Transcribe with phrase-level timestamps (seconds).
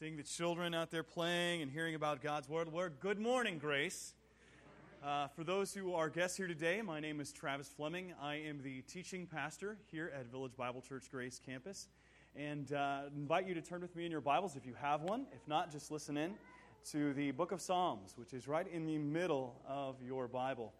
[0.00, 2.72] seeing the children out there playing and hearing about God's Word.
[2.72, 2.94] Word.
[2.98, 4.14] Good morning, Grace.
[5.04, 8.12] Uh, for those who are guests here today, my name is Travis Fleming.
[8.20, 11.86] I am the teaching pastor here at Village Bible Church Grace campus.
[12.34, 15.26] And uh, invite you to turn with me in your Bibles if you have one.
[15.32, 16.34] If not, just listen in
[16.90, 20.72] to the book of Psalms, which is right in the middle of your Bible.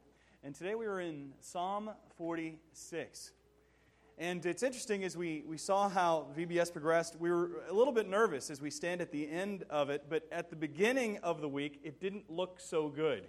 [0.42, 3.30] And today we are in Psalm 46.
[4.16, 8.08] And it's interesting as we, we saw how VBS progressed, we were a little bit
[8.08, 11.48] nervous as we stand at the end of it, but at the beginning of the
[11.48, 13.24] week, it didn't look so good.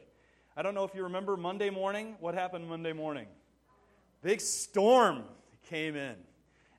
[0.56, 2.16] I don't know if you remember Monday morning.
[2.20, 3.26] What happened Monday morning?
[4.22, 5.24] Big storm
[5.68, 6.16] came in.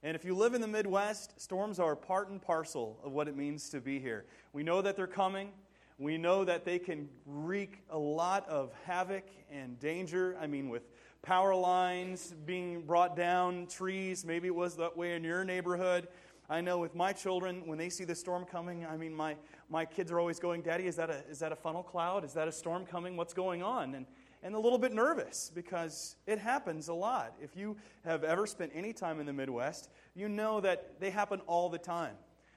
[0.05, 3.37] And if you live in the Midwest, storms are part and parcel of what it
[3.37, 4.25] means to be here.
[4.53, 5.51] We know that they're coming.
[5.99, 10.37] We know that they can wreak a lot of havoc and danger.
[10.41, 10.85] I mean, with
[11.27, 14.25] power lines being brought down, trees.
[14.25, 16.07] Maybe it was that way in your neighborhood.
[16.49, 19.35] I know with my children, when they see the storm coming, I mean, my,
[19.69, 22.25] my kids are always going, Daddy, is that, a, is that a funnel cloud?
[22.25, 23.17] Is that a storm coming?
[23.17, 23.97] What's going on?
[23.97, 24.07] And,
[24.45, 27.35] and a little bit nervous because it happens a lot.
[27.43, 31.41] If you have ever spent any time in the Midwest, you know that they happen
[31.49, 32.15] all the time.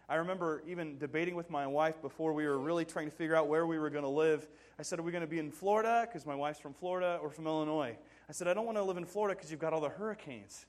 [0.08, 3.47] I remember even debating with my wife before we were really trying to figure out
[3.47, 4.47] where we were going to live.
[4.77, 6.08] I said, Are we going to be in Florida?
[6.08, 7.95] Because my wife's from Florida, or from Illinois?
[8.30, 10.67] I said, I don't want to live in Florida because you've got all the hurricanes.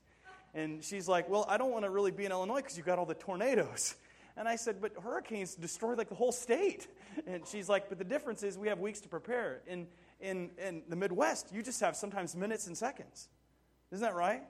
[0.55, 2.98] And she's like, Well, I don't want to really be in Illinois because you've got
[2.98, 3.94] all the tornadoes.
[4.36, 6.89] And I said, But hurricanes destroy like the whole state.
[7.27, 9.61] And she's like, But the difference is we have weeks to prepare.
[9.67, 9.86] In,
[10.20, 13.28] in, in the Midwest, you just have sometimes minutes and seconds.
[13.92, 14.42] Isn't that right?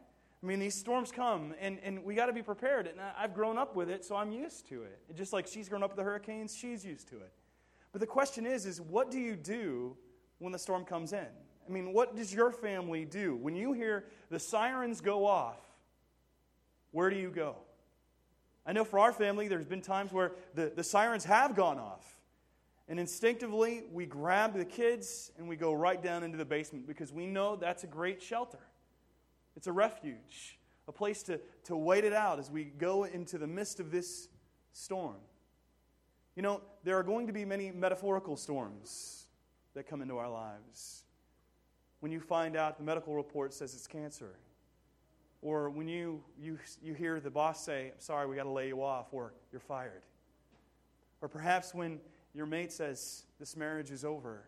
[0.43, 2.87] I mean, these storms come, and, and we got to be prepared.
[2.87, 4.99] And I've grown up with it, so I'm used to it.
[5.15, 7.33] Just like she's grown up with the hurricanes, she's used to it.
[7.93, 9.97] But the question is, is what do you do
[10.39, 11.27] when the storm comes in?
[11.71, 13.37] I mean, what does your family do?
[13.37, 15.61] When you hear the sirens go off,
[16.91, 17.55] where do you go?
[18.67, 22.17] I know for our family, there's been times where the, the sirens have gone off.
[22.89, 27.13] And instinctively, we grab the kids and we go right down into the basement because
[27.13, 28.59] we know that's a great shelter.
[29.57, 30.59] It's a refuge,
[30.89, 34.29] a place to, to wait it out as we go into the midst of this
[34.73, 35.19] storm.
[36.35, 39.27] You know, there are going to be many metaphorical storms
[39.75, 41.05] that come into our lives
[42.01, 44.35] when you find out the medical report says it's cancer.
[45.43, 48.69] Or when you, you, you hear the boss say, I'm sorry, we got to lay
[48.69, 50.03] you off, or you're fired.
[51.23, 51.99] Or perhaps when
[52.35, 54.45] your mate says, this marriage is over,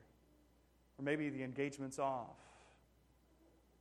[0.99, 2.37] or maybe the engagement's off.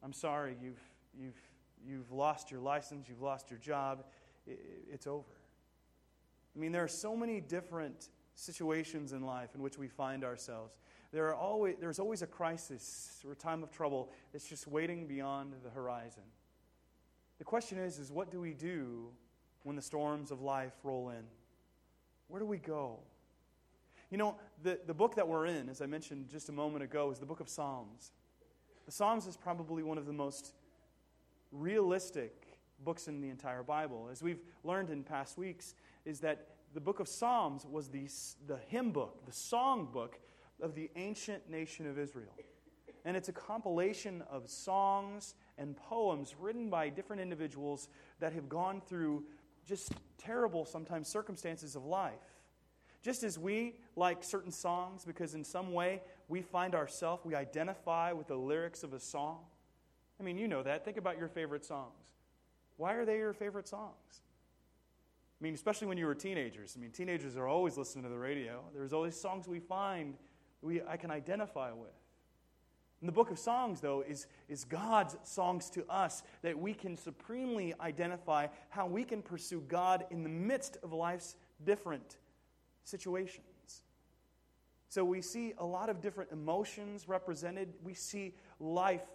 [0.03, 0.79] I'm sorry, you've,
[1.17, 1.41] you've,
[1.85, 4.05] you've lost your license, you've lost your job,
[4.47, 5.35] it's over.
[6.55, 10.75] I mean, there are so many different situations in life in which we find ourselves.
[11.11, 15.07] There are always, there's always a crisis or a time of trouble that's just waiting
[15.07, 16.23] beyond the horizon.
[17.38, 19.09] The question is, is what do we do
[19.63, 21.23] when the storms of life roll in?
[22.27, 22.99] Where do we go?
[24.09, 27.11] You know, the, the book that we're in, as I mentioned just a moment ago,
[27.11, 28.11] is the book of Psalms.
[28.85, 30.53] The Psalms is probably one of the most
[31.51, 34.09] realistic books in the entire Bible.
[34.11, 38.07] As we've learned in past weeks, is that the book of Psalms was the,
[38.47, 40.19] the hymn book, the song book
[40.61, 42.33] of the ancient nation of Israel.
[43.03, 47.89] And it's a compilation of songs and poems written by different individuals
[48.19, 49.23] that have gone through
[49.66, 52.13] just terrible, sometimes, circumstances of life.
[53.01, 58.11] Just as we like certain songs because in some way we find ourselves, we identify
[58.11, 59.39] with the lyrics of a song.
[60.19, 60.85] I mean, you know that.
[60.85, 61.95] Think about your favorite songs.
[62.78, 64.22] Why are they your favorite songs?
[65.39, 66.75] I mean, especially when you were teenagers.
[66.78, 68.61] I mean, teenagers are always listening to the radio.
[68.73, 70.13] There's always songs we find
[70.61, 71.89] we, I can identify with.
[73.01, 76.95] And the book of Songs, though, is, is God's songs to us that we can
[76.95, 81.35] supremely identify how we can pursue God in the midst of life's
[81.66, 82.17] different
[82.83, 83.45] situations.
[84.89, 87.73] So we see a lot of different emotions represented.
[87.83, 89.05] We see life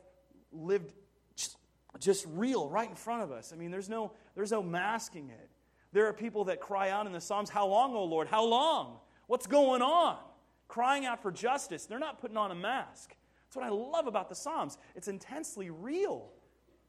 [0.51, 0.93] lived
[1.37, 1.57] just,
[2.01, 3.53] just real right in front of us.
[3.53, 5.51] I mean, there's no, there's no masking it.
[5.93, 8.27] There are people that cry out in the Psalms, How long, O Lord?
[8.27, 8.98] How long?
[9.28, 10.19] What's going on?
[10.68, 11.86] Crying out for justice.
[11.86, 13.15] They're not putting on a mask.
[13.47, 14.78] That's what I love about the Psalms.
[14.95, 16.30] It's intensely real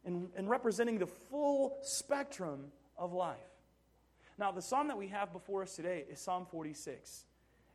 [0.05, 3.37] and, and representing the full spectrum of life.
[4.39, 7.25] Now, the psalm that we have before us today is Psalm 46.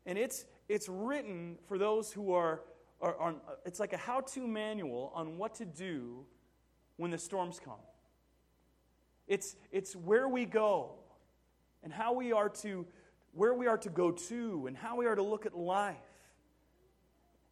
[0.07, 2.61] And it's, it's written for those who are,
[3.01, 3.35] are, are
[3.65, 6.25] it's like a how to manual on what to do
[6.97, 7.75] when the storms come.
[9.27, 10.93] It's, it's where we go
[11.83, 12.87] and how we are to
[13.33, 15.97] where we are to go to and how we are to look at life.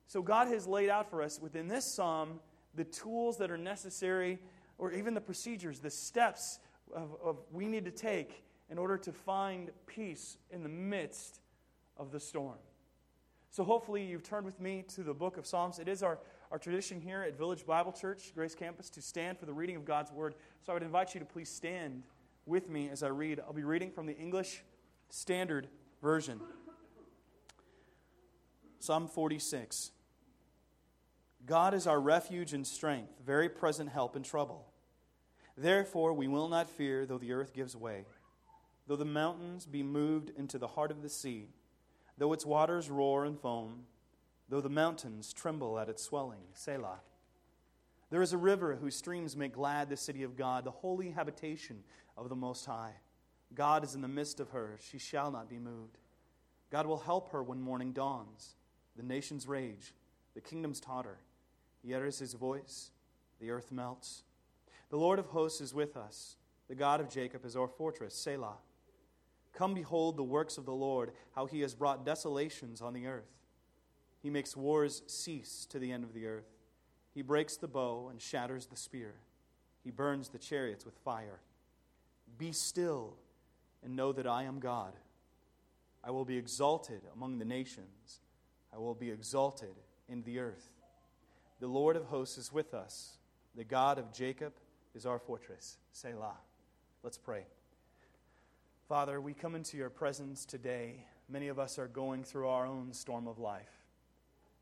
[0.07, 2.41] So God has laid out for us within this psalm
[2.75, 4.39] the tools that are necessary
[4.79, 6.59] or even the procedures, the steps
[6.95, 11.41] of, of we need to take in order to find peace in the midst
[11.97, 12.59] of the storm.
[13.51, 15.81] So hopefully you've turned with me to the book of Psalms.
[15.81, 16.19] It is our,
[16.53, 19.85] our tradition here at Village Bible Church, Grace Campus, to stand for the reading of
[19.85, 20.37] God's Word.
[20.65, 22.05] So I would invite you to please stand
[22.47, 23.41] with me as I read.
[23.41, 24.63] I'll be reading from the English
[25.11, 25.69] Standard
[26.01, 26.41] Version.
[28.79, 29.91] Psalm 46.
[31.45, 34.67] God is our refuge and strength, very present help in trouble.
[35.57, 38.05] Therefore, we will not fear though the earth gives way,
[38.87, 41.49] though the mountains be moved into the heart of the sea,
[42.17, 43.83] though its waters roar and foam,
[44.49, 46.41] though the mountains tremble at its swelling.
[46.55, 47.01] Selah.
[48.11, 51.83] There is a river whose streams make glad the city of God, the holy habitation
[52.17, 52.95] of the Most High.
[53.55, 55.99] God is in the midst of her, she shall not be moved.
[56.71, 58.55] God will help her when morning dawns.
[58.97, 59.95] The nations rage,
[60.35, 61.19] the kingdoms totter.
[61.83, 62.91] He utters his voice,
[63.41, 64.23] the earth melts.
[64.91, 66.37] The Lord of hosts is with us.
[66.69, 68.59] The God of Jacob is our fortress, Selah.
[69.53, 73.31] Come behold the works of the Lord, how he has brought desolations on the earth.
[74.23, 76.51] He makes wars cease to the end of the earth.
[77.13, 79.15] He breaks the bow and shatters the spear.
[79.83, 81.41] He burns the chariots with fire.
[82.39, 83.17] Be still
[83.85, 84.93] and know that I am God.
[86.03, 88.21] I will be exalted among the nations,
[88.73, 89.75] I will be exalted
[90.09, 90.71] in the earth.
[91.61, 93.19] The Lord of hosts is with us.
[93.55, 94.55] The God of Jacob
[94.95, 95.77] is our fortress.
[95.93, 96.37] Selah.
[97.03, 97.45] Let's pray.
[98.89, 101.05] Father, we come into your presence today.
[101.29, 103.71] Many of us are going through our own storm of life.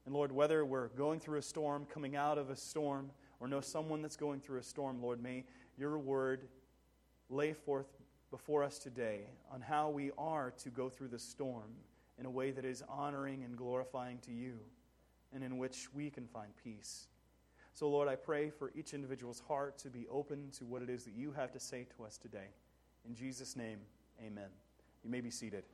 [0.07, 3.11] And Lord, whether we're going through a storm, coming out of a storm,
[3.41, 5.45] or know someone that's going through a storm, Lord, may
[5.77, 6.49] your word
[7.31, 7.87] lay forth
[8.31, 9.21] before us today
[9.51, 11.75] on how we are to go through the storm
[12.19, 14.59] in a way that is honoring and glorifying to you
[15.33, 17.07] and in which we can find peace.
[17.75, 21.05] So, Lord, I pray for each individual's heart to be open to what it is
[21.05, 22.49] that you have to say to us today.
[23.07, 23.79] In Jesus' name,
[24.21, 24.49] amen.
[25.05, 25.65] You may be seated.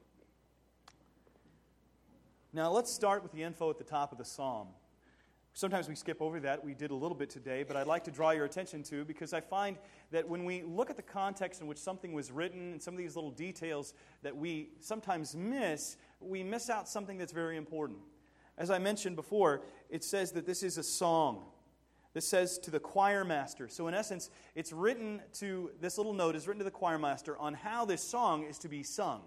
[2.53, 4.69] Now, let's start with the info at the top of the psalm.
[5.57, 6.65] Sometimes we skip over that.
[6.65, 9.33] We did a little bit today, but I'd like to draw your attention to because
[9.33, 9.79] I find
[10.11, 12.99] that when we look at the context in which something was written and some of
[12.99, 18.01] these little details that we sometimes miss, we miss out something that's very important.
[18.59, 21.45] As I mentioned before, it says that this is a song.
[22.15, 23.69] This says to the choir master.
[23.69, 27.37] So, in essence, it's written to, this little note is written to the choir master
[27.39, 29.23] on how this song is to be sung,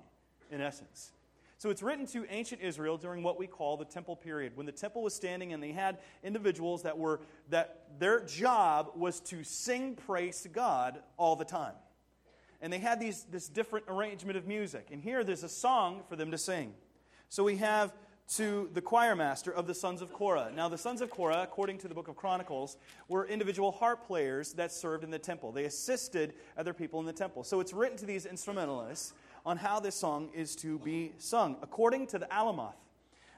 [0.51, 1.11] in essence.
[1.59, 4.71] So, it's written to ancient Israel during what we call the temple period, when the
[4.71, 9.95] temple was standing and they had individuals that were, that their job was to sing
[9.95, 11.73] praise to God all the time.
[12.61, 14.89] And they had these, this different arrangement of music.
[14.91, 16.73] And here there's a song for them to sing.
[17.29, 17.91] So, we have
[18.35, 20.51] to the choir master of the sons of Korah.
[20.53, 22.77] Now, the sons of Korah, according to the book of Chronicles,
[23.07, 25.51] were individual harp players that served in the temple.
[25.51, 27.43] They assisted other people in the temple.
[27.43, 29.13] So it's written to these instrumentalists
[29.47, 32.75] on how this song is to be sung, according to the Alamoth.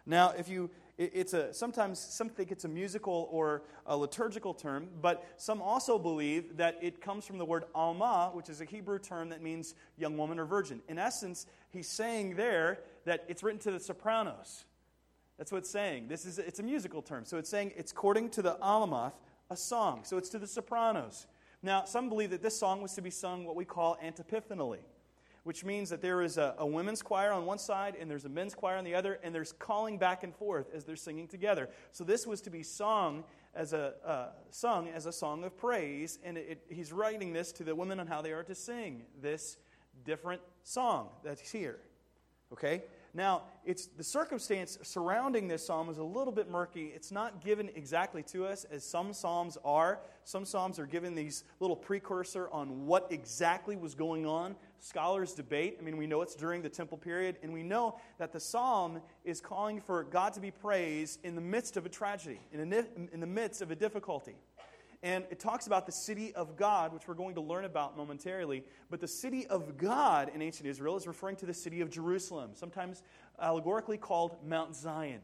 [0.07, 4.89] Now, if you it's a sometimes some think it's a musical or a liturgical term,
[5.01, 8.99] but some also believe that it comes from the word alma, which is a Hebrew
[8.99, 10.81] term that means young woman or virgin.
[10.89, 14.65] In essence, he's saying there that it's written to the sopranos.
[15.37, 16.07] That's what it's saying.
[16.09, 17.23] This is it's a musical term.
[17.23, 19.13] So it's saying it's according to the Alamoth,
[19.51, 20.01] a song.
[20.03, 21.27] So it's to the sopranos.
[21.61, 24.79] Now, some believe that this song was to be sung what we call antiphonally,
[25.43, 28.29] which means that there is a, a women's choir on one side and there's a
[28.29, 31.69] men's choir on the other, and there's calling back and forth as they're singing together.
[31.91, 33.23] So this was to be sung
[33.55, 37.51] as a uh, sung as a song of praise, and it, it, he's writing this
[37.53, 39.57] to the women on how they are to sing this
[40.05, 41.79] different song that's here.
[42.53, 42.83] Okay?
[43.13, 46.91] Now, it's the circumstance surrounding this psalm is a little bit murky.
[46.93, 49.99] It's not given exactly to us as some psalms are.
[50.23, 54.55] Some psalms are given these little precursor on what exactly was going on.
[54.79, 55.77] Scholars debate.
[55.79, 59.01] I mean, we know it's during the temple period, and we know that the psalm
[59.23, 62.85] is calling for God to be praised in the midst of a tragedy, in, a,
[63.11, 64.35] in the midst of a difficulty.
[65.01, 68.63] And it talks about the city of God, which we're going to learn about momentarily.
[68.89, 72.51] But the city of God in ancient Israel is referring to the city of Jerusalem,
[72.53, 73.01] sometimes
[73.41, 75.21] allegorically called Mount Zion.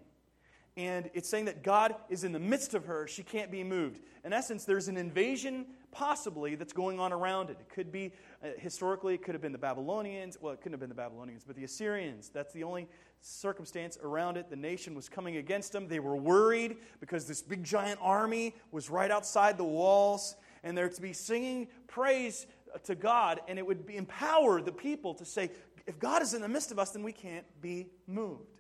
[0.78, 3.08] And it's saying that God is in the midst of her.
[3.08, 4.02] She can't be moved.
[4.26, 7.58] In essence, there's an invasion possibly that's going on around it.
[7.62, 8.12] It could be,
[8.44, 10.38] uh, historically, it could have been the Babylonians.
[10.42, 12.28] Well, it couldn't have been the Babylonians, but the Assyrians.
[12.28, 12.90] That's the only
[13.22, 14.50] circumstance around it.
[14.50, 15.88] The nation was coming against them.
[15.88, 20.90] They were worried because this big giant army was right outside the walls, and they're
[20.90, 22.48] to be singing praise
[22.84, 25.52] to God, and it would be, empower the people to say,
[25.88, 28.55] if God is in the midst of us, then we can't be moved.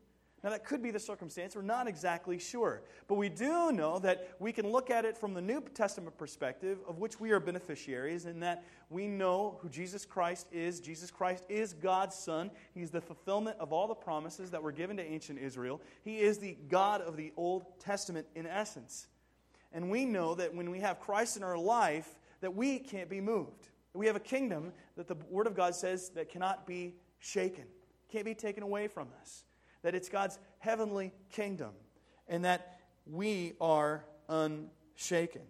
[0.45, 1.55] Now, that could be the circumstance.
[1.55, 2.83] We're not exactly sure.
[3.07, 6.77] But we do know that we can look at it from the New Testament perspective,
[6.87, 10.79] of which we are beneficiaries, in that we know who Jesus Christ is.
[10.79, 12.51] Jesus Christ is God's Son.
[12.75, 15.81] He's the fulfillment of all the promises that were given to ancient Israel.
[16.03, 19.07] He is the God of the Old Testament in essence.
[19.73, 23.19] And we know that when we have Christ in our life, that we can't be
[23.19, 23.69] moved.
[23.95, 27.65] We have a kingdom that the Word of God says that cannot be shaken,
[28.11, 29.44] can't be taken away from us
[29.85, 31.69] that it's God's heavenly kingdom,
[32.27, 35.43] and that we are unshaken.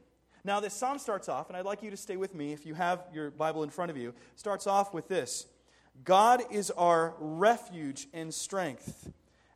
[0.43, 2.73] Now, this psalm starts off, and I'd like you to stay with me if you
[2.73, 4.13] have your Bible in front of you.
[4.35, 5.45] Starts off with this
[6.03, 9.09] God is our refuge and strength,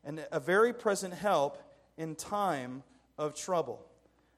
[0.05, 1.61] and a very present help
[1.97, 2.81] in time
[3.17, 3.85] of trouble.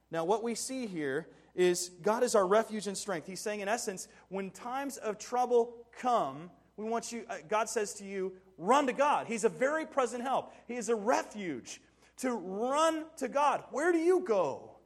[0.10, 3.28] Now, what we see here is God is our refuge and strength.
[3.28, 7.94] He's saying, in essence, when times of trouble come, we want you, uh, God says
[7.96, 9.28] to you, run to God.
[9.28, 10.54] He's a very present help.
[10.68, 11.82] He is a refuge
[12.18, 13.64] to run to God.
[13.72, 14.78] Where do you go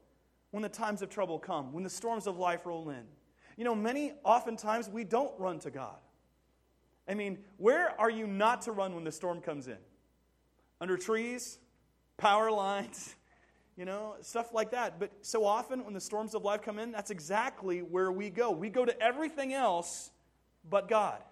[0.50, 3.04] when the times of trouble come, when the storms of life roll in?
[3.56, 5.96] You know, many, oftentimes, we don't run to God.
[7.08, 9.78] I mean, where are you not to run when the storm comes in?
[10.80, 11.58] Under trees,
[12.16, 13.14] power lines,
[13.76, 14.98] you know, stuff like that.
[14.98, 18.50] But so often when the storms of life come in, that's exactly where we go.
[18.50, 20.10] We go to everything else
[20.68, 21.22] but God.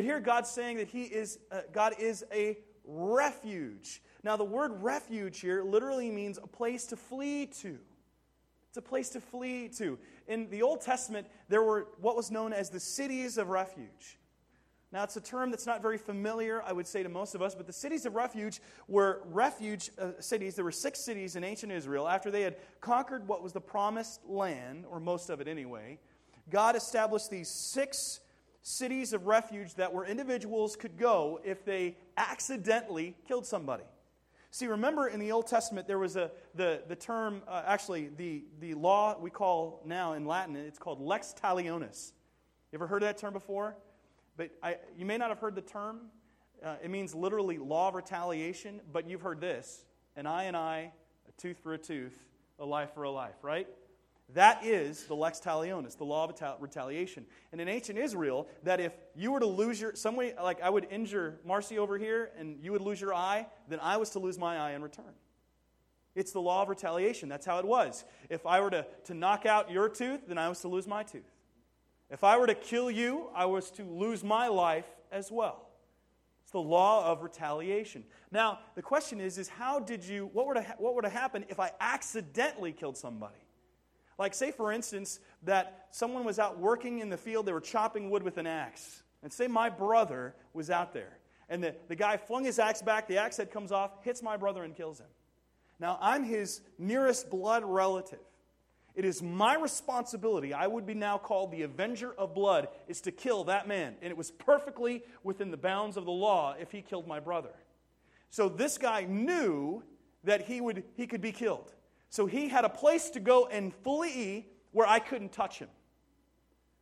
[0.00, 4.00] But here God's saying that he is, uh, God is a refuge.
[4.24, 7.76] Now, the word refuge here literally means a place to flee to.
[8.68, 9.98] It's a place to flee to.
[10.26, 14.18] In the Old Testament, there were what was known as the cities of refuge.
[14.90, 17.54] Now, it's a term that's not very familiar, I would say, to most of us,
[17.54, 20.54] but the cities of refuge were refuge uh, cities.
[20.54, 22.08] There were six cities in ancient Israel.
[22.08, 25.98] After they had conquered what was the promised land, or most of it anyway,
[26.48, 28.20] God established these six
[28.62, 33.84] cities of refuge that where individuals could go if they accidentally killed somebody.
[34.52, 38.42] See, remember in the Old Testament, there was a, the, the term, uh, actually, the,
[38.58, 42.12] the law we call now in Latin, it's called lex talionis.
[42.72, 43.76] You ever heard of that term before?
[44.36, 46.00] But I, you may not have heard the term.
[46.64, 49.84] Uh, it means literally law of retaliation, but you've heard this
[50.16, 50.92] an eye and eye,
[51.28, 52.18] a tooth for a tooth,
[52.58, 53.68] a life for a life, right?
[54.34, 57.26] That is the lex talionis, the law of retaliation.
[57.52, 60.70] And in ancient Israel, that if you were to lose your, some way, like I
[60.70, 64.18] would injure Marcy over here and you would lose your eye, then I was to
[64.18, 65.12] lose my eye in return.
[66.14, 67.28] It's the law of retaliation.
[67.28, 68.04] That's how it was.
[68.28, 71.02] If I were to, to knock out your tooth, then I was to lose my
[71.02, 71.30] tooth.
[72.10, 75.68] If I were to kill you, I was to lose my life as well.
[76.42, 78.04] It's the law of retaliation.
[78.32, 81.60] Now, the question is, is how did you, what would what would have happened if
[81.60, 83.38] I accidentally killed somebody?
[84.20, 88.10] Like, say, for instance, that someone was out working in the field, they were chopping
[88.10, 89.02] wood with an axe.
[89.22, 91.16] And say my brother was out there.
[91.48, 94.36] And the, the guy flung his axe back, the axe head comes off, hits my
[94.36, 95.06] brother, and kills him.
[95.78, 98.20] Now, I'm his nearest blood relative.
[98.94, 103.12] It is my responsibility, I would be now called the avenger of blood, is to
[103.12, 103.94] kill that man.
[104.02, 107.54] And it was perfectly within the bounds of the law if he killed my brother.
[108.28, 109.82] So this guy knew
[110.24, 111.72] that he, would, he could be killed.
[112.10, 115.68] So he had a place to go and fully where I couldn't touch him,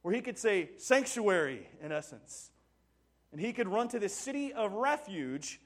[0.03, 2.51] where he could say, sanctuary, in essence.
[3.31, 5.61] And he could run to this city of refuge,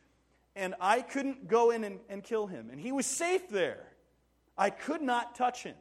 [0.57, 2.71] and I couldn't go in and, and kill him.
[2.71, 3.87] And he was safe there.
[4.59, 5.77] I could not touch him.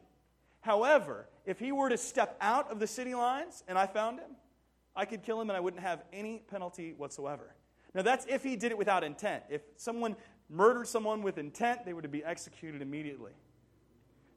[0.60, 4.30] However, if he were to step out of the city lines and I found him,
[4.94, 7.54] I could kill him and I wouldn't have any penalty whatsoever.
[7.94, 9.42] Now, that's if he did it without intent.
[9.50, 10.16] If someone
[10.48, 13.32] murdered someone with intent, they were to be executed immediately.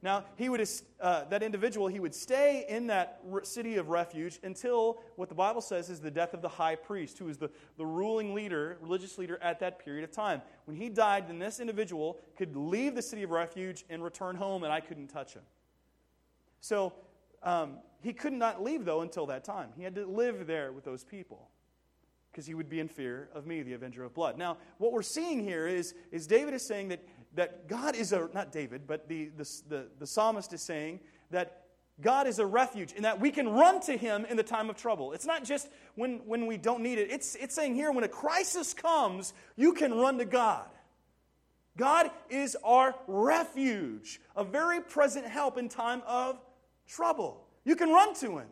[0.05, 0.63] Now, he would,
[1.01, 5.61] uh, that individual, he would stay in that city of refuge until what the Bible
[5.61, 9.17] says is the death of the high priest, who is the, the ruling leader, religious
[9.17, 10.43] leader at that period of time.
[10.65, 14.63] When he died, then this individual could leave the city of refuge and return home,
[14.63, 15.41] and I couldn't touch him.
[16.61, 16.93] So
[17.41, 19.69] um, he could not leave, though, until that time.
[19.75, 21.49] He had to live there with those people
[22.35, 24.37] because he would be in fear of me, the avenger of blood.
[24.37, 27.01] Now, what we're seeing here is, is David is saying that
[27.35, 30.99] that God is a, not David, but the, the, the, the psalmist is saying
[31.31, 31.61] that
[32.01, 34.75] God is a refuge and that we can run to him in the time of
[34.75, 35.13] trouble.
[35.13, 37.09] It's not just when, when we don't need it.
[37.09, 40.65] It's, it's saying here when a crisis comes, you can run to God.
[41.77, 46.39] God is our refuge, a very present help in time of
[46.87, 47.45] trouble.
[47.65, 48.47] You can run to him.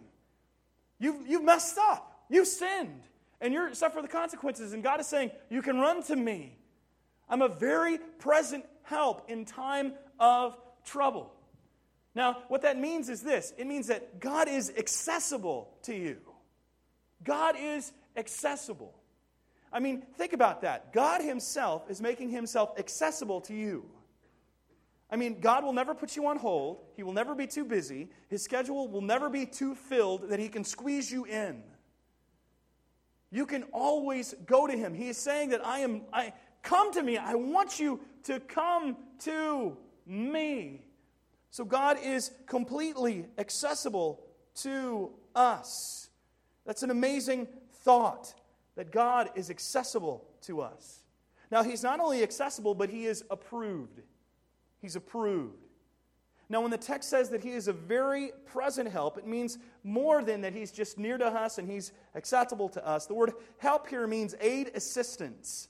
[1.00, 3.04] You've, you've messed up, you've sinned,
[3.42, 4.74] and you're suffer the consequences.
[4.74, 6.58] And God is saying, You can run to me.
[7.30, 11.34] I'm a very present help in time of trouble.
[12.16, 16.18] Now, what that means is this it means that God is accessible to you.
[17.24, 18.94] God is accessible.
[19.72, 20.94] I mean, think about that.
[20.94, 23.86] God Himself is making Himself accessible to you.
[25.10, 26.80] I mean, God will never put you on hold.
[26.96, 28.10] He will never be too busy.
[28.30, 31.64] His schedule will never be too filled that He can squeeze you in.
[33.32, 34.94] You can always go to Him.
[34.94, 37.18] He is saying that I am, I, come to me.
[37.18, 39.78] I want you to come to
[40.08, 40.82] me.
[41.52, 44.22] So God is completely accessible
[44.56, 46.10] to us.
[46.66, 47.48] That's an amazing
[47.84, 48.34] thought
[48.76, 51.00] that God is accessible to us.
[51.52, 54.02] Now, He's not only accessible, but He is approved.
[54.82, 55.64] He's approved.
[56.50, 60.24] Now, when the text says that He is a very present help, it means more
[60.24, 63.06] than that He's just near to us and He's acceptable to us.
[63.06, 65.68] The word help here means aid, assistance.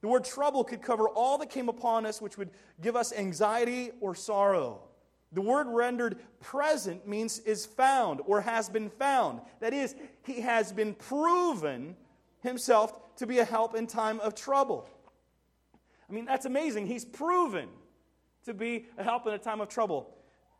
[0.00, 2.50] The word trouble could cover all that came upon us, which would
[2.80, 4.82] give us anxiety or sorrow.
[5.32, 9.40] The word rendered present means is found or has been found.
[9.60, 11.96] That is, he has been proven
[12.42, 14.88] himself to be a help in time of trouble.
[16.08, 16.86] I mean, that's amazing.
[16.86, 17.68] He's proven
[18.44, 20.14] to be a help in a time of trouble.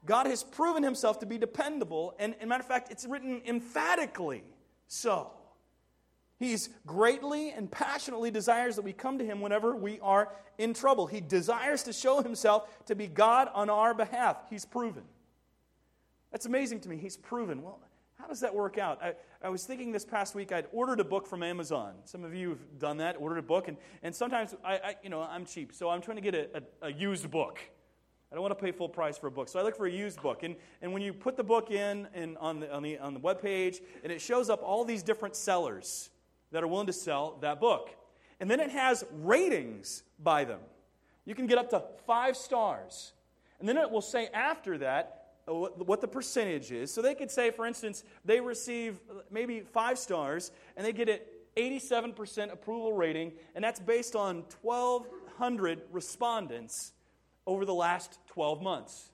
[0.04, 3.40] God has proven himself to be dependable, and, as a matter of fact, it's written
[3.47, 4.45] emphatically
[4.87, 5.30] so.
[6.38, 11.07] He's greatly and passionately desires that we come to him whenever we are in trouble.
[11.09, 14.37] He desires to show himself to be God on our behalf.
[14.49, 15.02] He's proven.
[16.30, 16.97] That's amazing to me.
[16.97, 17.62] He's proven.
[17.62, 17.80] Well,
[18.21, 19.02] how does that work out?
[19.02, 21.95] I, I was thinking this past week I'd ordered a book from Amazon.
[22.04, 25.11] Some of you have done that, ordered a book, and, and sometimes I, I you
[25.11, 27.59] know, I'm cheap, so I'm trying to get a, a, a used book.
[28.30, 29.49] I don't want to pay full price for a book.
[29.49, 30.42] So I look for a used book.
[30.42, 33.21] And, and when you put the book in, in on, the, on, the, on the
[33.21, 36.11] web page, and it shows up all these different sellers
[36.52, 37.90] that are willing to sell that book.
[38.40, 40.61] And then it has ratings by them.
[41.25, 43.12] You can get up to five stars.
[43.61, 46.93] And then it will say after that uh, what the percentage is.
[46.93, 49.00] So they could say, for instance, they receive
[49.31, 55.83] maybe five stars and they get it 87% approval rating, and that's based on 1,200
[55.90, 56.93] respondents
[57.47, 59.11] over the last 12 months.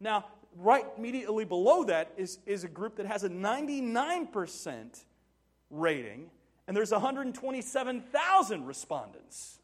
[0.00, 5.04] Now, right immediately below that is, is a group that has a 99%
[5.70, 6.30] rating,
[6.66, 9.58] and there's 127,000 respondents.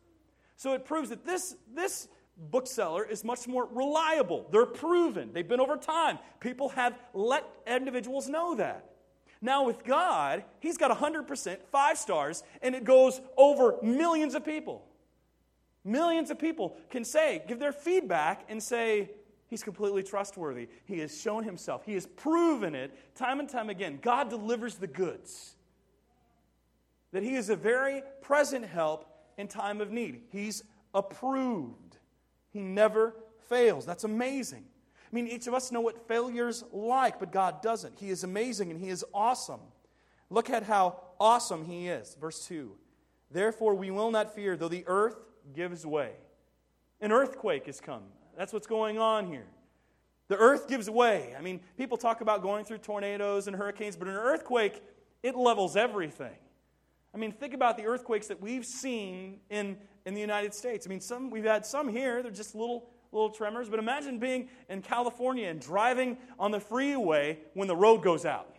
[0.57, 4.47] So it proves that this, this bookseller is much more reliable.
[4.51, 6.19] They're proven, they've been over time.
[6.41, 8.85] People have let individuals know that.
[9.41, 14.85] Now, with God, He's got 100%, five stars, and it goes over millions of people.
[15.85, 19.11] Millions of people can say, give their feedback and say,
[19.47, 20.69] He's completely trustworthy.
[20.85, 24.01] He has shown Himself, He has proven it time and time again.
[24.03, 25.55] God delivers the goods
[27.13, 30.23] that He is a very present help in time of need.
[30.31, 30.63] He's
[30.95, 31.99] approved.
[32.51, 33.15] He never
[33.49, 33.87] fails.
[33.87, 34.65] That's amazing.
[35.11, 37.99] I mean, each of us know what failure's like, but God doesn't.
[37.99, 39.61] He is amazing and He is awesome.
[40.29, 42.17] Look at how awesome He is.
[42.21, 42.73] Verse 2
[43.31, 45.17] Therefore, we will not fear, though the earth
[45.55, 46.13] gives way.
[47.01, 48.03] An earthquake has come.
[48.37, 49.47] That's what's going on here.
[50.29, 51.35] The earth gives way.
[51.39, 54.83] I mean, people talk about going through tornadoes and hurricanes, but an earthquake,
[55.23, 56.37] it levels everything.
[57.15, 60.87] I mean, think about the earthquakes that we've seen in, in the United States.
[60.87, 64.49] I mean, some, we've had some here, they're just little, little tremors, but imagine being
[64.69, 68.57] in California and driving on the freeway when the road goes out.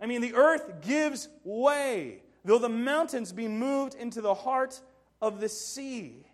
[0.00, 4.80] I mean, the earth gives way, though the mountains be moved into the heart
[5.20, 6.26] of the sea.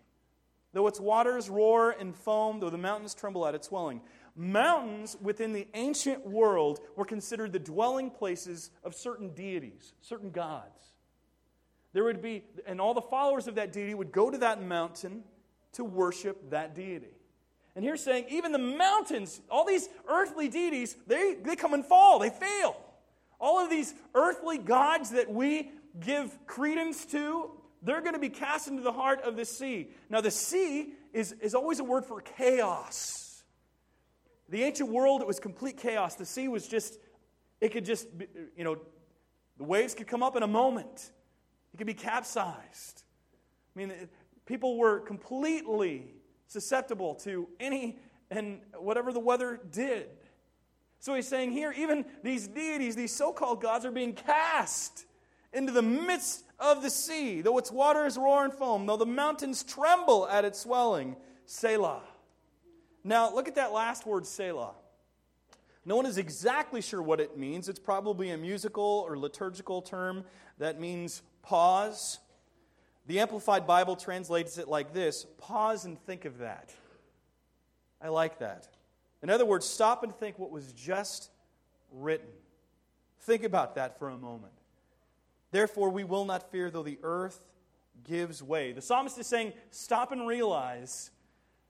[0.73, 4.01] Though its waters roar and foam, though the mountains tremble at its swelling.
[4.39, 10.93] Mountains within the ancient world were considered the dwelling places of certain deities, certain gods.
[11.93, 15.23] There would be, and all the followers of that deity would go to that mountain
[15.73, 17.07] to worship that deity.
[17.75, 22.19] And here's saying, even the mountains, all these earthly deities, they, they come and fall,
[22.19, 22.77] they fail.
[23.39, 28.67] All of these earthly gods that we give credence to, they're going to be cast
[28.67, 29.89] into the heart of the sea.
[30.09, 33.26] Now, the sea is, is always a word for chaos.
[34.49, 36.15] The ancient world, it was complete chaos.
[36.15, 36.99] The sea was just,
[37.59, 38.07] it could just,
[38.55, 38.77] you know,
[39.57, 41.11] the waves could come up in a moment,
[41.73, 43.03] it could be capsized.
[43.75, 43.93] I mean,
[44.45, 46.13] people were completely
[46.47, 47.99] susceptible to any
[48.31, 50.09] and whatever the weather did.
[50.99, 55.05] So he's saying here, even these deities, these so called gods, are being cast
[55.53, 57.41] into the midst of the sea.
[57.41, 62.01] Though its waters roar and foam, though the mountains tremble at its swelling, Selah.
[63.07, 64.73] Now, look at that last word, Selah.
[65.85, 67.69] No one is exactly sure what it means.
[67.69, 70.25] It's probably a musical or liturgical term
[70.57, 72.19] that means pause.
[73.05, 76.73] The Amplified Bible translates it like this pause and think of that.
[78.01, 78.67] I like that.
[79.23, 81.31] In other words, stop and think what was just
[81.93, 82.27] written.
[83.21, 84.51] Think about that for a moment.
[85.51, 87.39] Therefore, we will not fear though the earth
[88.03, 88.73] gives way.
[88.73, 91.11] The psalmist is saying, Stop and realize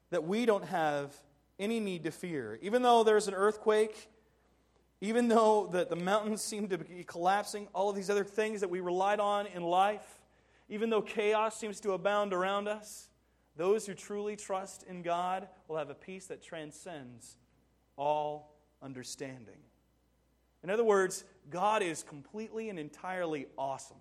[0.09, 1.15] that we don't have
[1.59, 2.59] any need to fear.
[2.61, 4.09] Even though there's an earthquake,
[5.01, 8.69] even though the, the mountains seem to be collapsing, all of these other things that
[8.69, 10.21] we relied on in life,
[10.69, 13.09] even though chaos seems to abound around us,
[13.55, 17.37] those who truly trust in God will have a peace that transcends
[17.95, 19.57] all understanding.
[20.63, 23.97] In other words, God is completely and entirely awesome.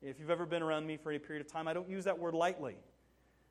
[0.00, 2.18] If you've ever been around me for any period of time, I don't use that
[2.18, 2.76] word lightly.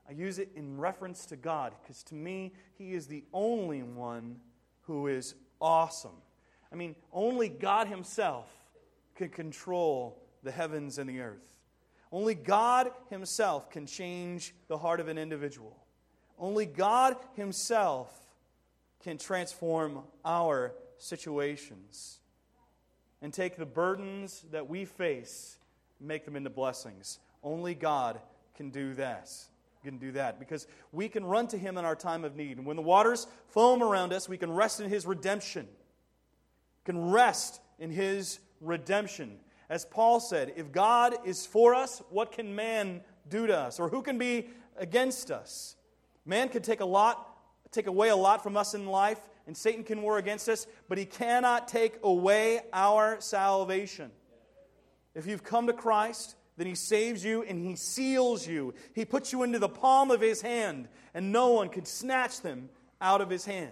[0.10, 4.38] I use it in reference to God because to me, He is the only one
[4.84, 6.22] who is awesome.
[6.72, 8.50] I mean, only God Himself
[9.16, 11.60] can control the heavens and the earth.
[12.12, 15.76] Only God Himself can change the heart of an individual.
[16.40, 18.14] Only God Himself
[19.04, 22.20] can transform our situations
[23.22, 25.58] and take the burdens that we face
[26.00, 27.20] and make them into blessings.
[27.44, 28.20] Only God
[28.56, 29.30] can do that.
[29.88, 32.58] Can do that because we can run to Him in our time of need.
[32.58, 35.66] And when the waters foam around us, we can rest in His redemption.
[36.84, 39.38] Can rest in His redemption.
[39.70, 43.80] As Paul said, if God is for us, what can man do to us?
[43.80, 45.78] Or who can be against us?
[46.26, 47.38] Man can take a lot,
[47.72, 50.98] take away a lot from us in life, and Satan can war against us, but
[50.98, 54.12] he cannot take away our salvation.
[55.16, 58.74] If you've come to Christ, then he saves you and he seals you.
[58.94, 62.70] He puts you into the palm of his hand, and no one can snatch them
[63.00, 63.72] out of his hand.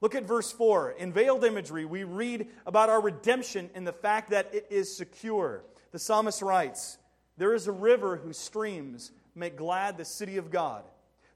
[0.00, 0.92] Look at verse 4.
[0.92, 5.64] In veiled imagery, we read about our redemption in the fact that it is secure.
[5.90, 6.98] The psalmist writes,
[7.38, 10.84] There is a river whose streams make glad the city of God,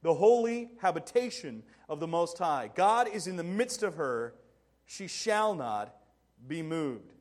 [0.03, 2.71] the holy habitation of the Most High.
[2.75, 4.35] God is in the midst of her.
[4.87, 5.95] She shall not
[6.47, 7.15] be moved.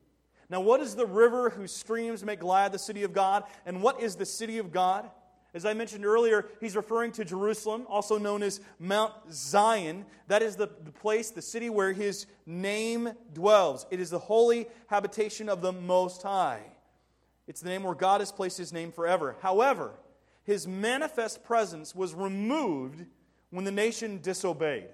[0.50, 3.44] Now, what is the river whose streams make glad the city of God?
[3.66, 5.08] And what is the city of God?
[5.54, 10.04] As I mentioned earlier, he's referring to Jerusalem, also known as Mount Zion.
[10.26, 13.86] That is the, the place, the city where his name dwells.
[13.90, 16.60] It is the holy habitation of the Most High.
[17.46, 19.36] It's the name where God has placed his name forever.
[19.40, 19.92] However,
[20.44, 23.04] his manifest presence was removed
[23.50, 24.88] when the nation disobeyed.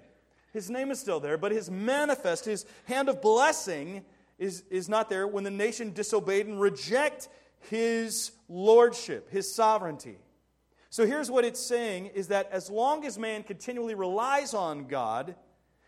[0.53, 4.05] His name is still there, but his manifest, his hand of blessing,
[4.37, 7.29] is, is not there when the nation disobeyed and reject
[7.69, 10.17] his lordship, his sovereignty.
[10.89, 15.35] So here's what it's saying is that as long as man continually relies on God,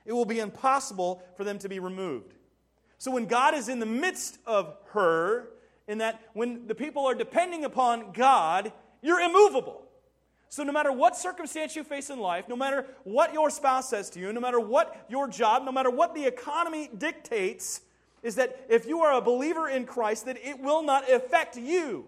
[0.05, 2.33] it will be impossible for them to be removed.
[2.97, 5.49] So when God is in the midst of her,
[5.87, 9.83] in that when the people are depending upon God, you're immovable.
[10.49, 14.09] So, no matter what circumstance you face in life, no matter what your spouse says
[14.11, 17.81] to you, no matter what your job, no matter what the economy dictates,
[18.23, 22.05] is that if you are a believer in Christ, that it will not affect you.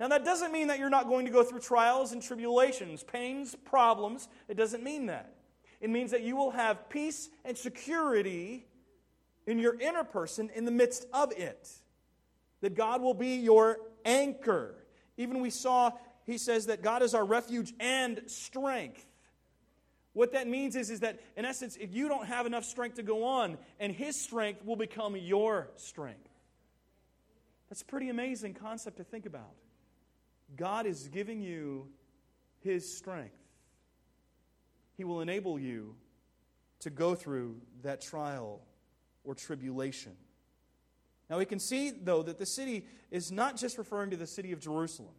[0.00, 3.54] Now, that doesn't mean that you're not going to go through trials and tribulations, pains,
[3.64, 4.28] problems.
[4.48, 5.32] It doesn't mean that.
[5.80, 8.66] It means that you will have peace and security
[9.46, 11.70] in your inner person in the midst of it.
[12.60, 14.74] That God will be your anchor.
[15.16, 15.92] Even we saw
[16.24, 19.06] he says that God is our refuge and strength.
[20.14, 23.02] What that means is, is that, in essence, if you don't have enough strength to
[23.02, 26.28] go on, and His strength will become your strength.
[27.68, 29.54] That's a pretty amazing concept to think about.
[30.56, 31.88] God is giving you
[32.60, 33.36] His strength,
[34.96, 35.96] He will enable you
[36.80, 38.60] to go through that trial
[39.24, 40.12] or tribulation.
[41.28, 44.52] Now, we can see, though, that the city is not just referring to the city
[44.52, 45.14] of Jerusalem.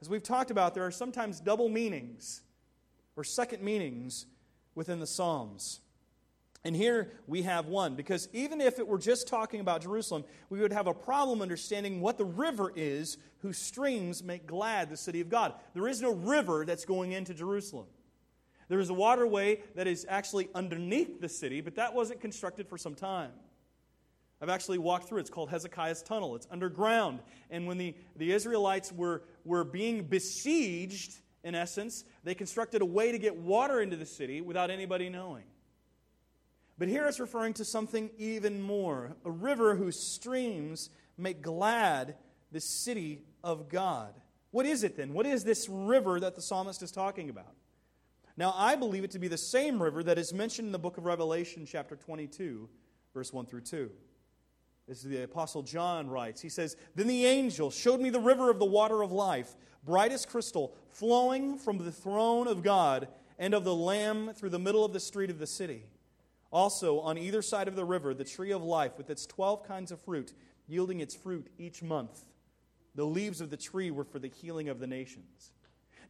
[0.00, 2.42] As we've talked about, there are sometimes double meanings
[3.16, 4.26] or second meanings
[4.74, 5.80] within the Psalms.
[6.64, 10.60] And here we have one, because even if it were just talking about Jerusalem, we
[10.60, 15.20] would have a problem understanding what the river is whose streams make glad the city
[15.20, 15.54] of God.
[15.74, 17.86] There is no river that's going into Jerusalem.
[18.68, 22.76] There is a waterway that is actually underneath the city, but that wasn't constructed for
[22.76, 23.30] some time.
[24.42, 25.20] I've actually walked through.
[25.20, 26.34] It's called Hezekiah's Tunnel.
[26.34, 27.20] It's underground.
[27.48, 33.12] And when the, the Israelites were, were being besieged, in essence, they constructed a way
[33.12, 35.44] to get water into the city without anybody knowing.
[36.78, 42.16] But here it's referring to something even more a river whose streams make glad
[42.52, 44.14] the city of God.
[44.50, 45.12] What is it then?
[45.12, 47.54] What is this river that the psalmist is talking about?
[48.36, 50.98] Now, I believe it to be the same river that is mentioned in the book
[50.98, 52.68] of Revelation, chapter 22,
[53.14, 53.90] verse 1 through 2.
[54.86, 58.50] This is the Apostle John writes, he says, Then the angel showed me the river
[58.50, 63.54] of the water of life, bright as crystal, flowing from the throne of God and
[63.54, 65.84] of the Lamb through the middle of the street of the city.
[66.50, 69.90] Also, on either side of the river, the tree of life with its twelve kinds
[69.90, 70.34] of fruit,
[70.66, 72.26] yielding its fruit each month.
[72.94, 75.52] The leaves of the tree were for the healing of the nations.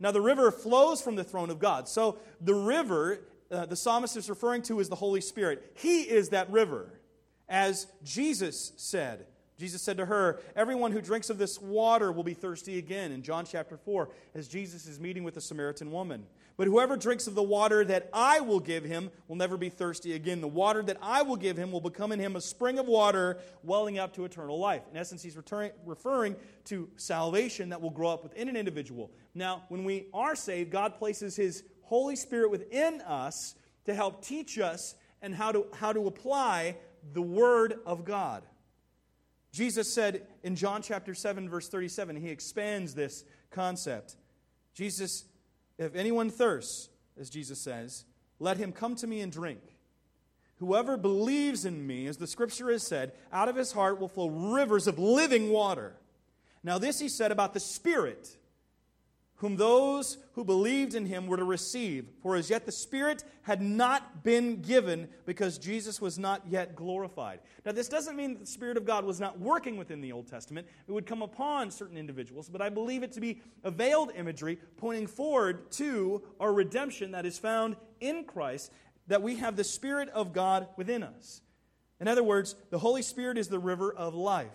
[0.00, 1.88] Now, the river flows from the throne of God.
[1.88, 5.72] So, the river uh, the psalmist is referring to is the Holy Spirit.
[5.74, 7.00] He is that river.
[7.48, 9.26] As Jesus said,
[9.58, 13.22] Jesus said to her, Everyone who drinks of this water will be thirsty again, in
[13.22, 16.26] John chapter 4, as Jesus is meeting with the Samaritan woman.
[16.58, 20.14] But whoever drinks of the water that I will give him will never be thirsty
[20.14, 20.40] again.
[20.40, 23.38] The water that I will give him will become in him a spring of water
[23.62, 24.82] welling up to eternal life.
[24.90, 25.38] In essence, he's
[25.84, 29.10] referring to salvation that will grow up within an individual.
[29.34, 34.58] Now, when we are saved, God places his Holy Spirit within us to help teach
[34.58, 36.76] us and how to, how to apply
[37.12, 38.42] the Word of God.
[39.56, 44.16] Jesus said in John chapter 7, verse 37, he expands this concept.
[44.74, 45.24] Jesus,
[45.78, 48.04] if anyone thirsts, as Jesus says,
[48.38, 49.62] let him come to me and drink.
[50.56, 54.28] Whoever believes in me, as the scripture has said, out of his heart will flow
[54.28, 55.94] rivers of living water.
[56.62, 58.35] Now, this he said about the Spirit
[59.36, 62.06] whom those who believed in him were to receive.
[62.22, 67.40] For as yet the Spirit had not been given because Jesus was not yet glorified.
[67.64, 70.26] Now, this doesn't mean that the Spirit of God was not working within the Old
[70.26, 70.66] Testament.
[70.88, 74.58] It would come upon certain individuals, but I believe it to be a veiled imagery
[74.78, 78.72] pointing forward to our redemption that is found in Christ,
[79.06, 81.42] that we have the Spirit of God within us.
[82.00, 84.48] In other words, the Holy Spirit is the river of life.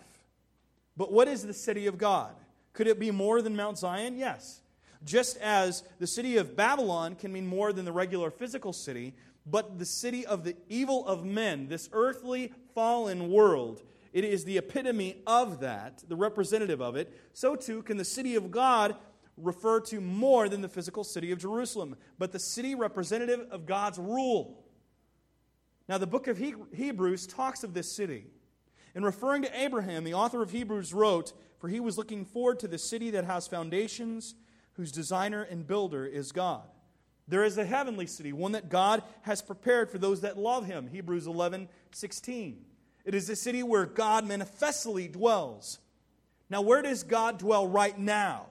[0.98, 2.36] But what is the city of God?
[2.74, 4.18] Could it be more than Mount Zion?
[4.18, 4.61] Yes.
[5.04, 9.14] Just as the city of Babylon can mean more than the regular physical city,
[9.46, 13.82] but the city of the evil of men, this earthly fallen world,
[14.14, 17.18] it is the epitome of that, the representative of it.
[17.34, 18.96] So too can the city of God
[19.38, 23.98] refer to more than the physical city of Jerusalem, but the city representative of God's
[23.98, 24.66] rule.
[25.88, 28.28] Now, the book of Hebrews talks of this city.
[28.94, 32.68] In referring to Abraham, the author of Hebrews wrote, For he was looking forward to
[32.68, 34.36] the city that has foundations
[34.74, 36.64] whose designer and builder is God.
[37.28, 40.88] There is a heavenly city, one that God has prepared for those that love him.
[40.88, 42.66] Hebrews 11, 16.
[43.06, 45.80] It is a city where God manifestly dwells.
[46.50, 48.48] Now, where does God dwell right now?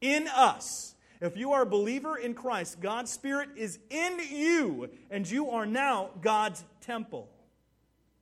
[0.00, 0.94] In us.
[1.20, 5.66] If you are a believer in Christ, God's Spirit is in you, and you are
[5.66, 7.28] now God's temple.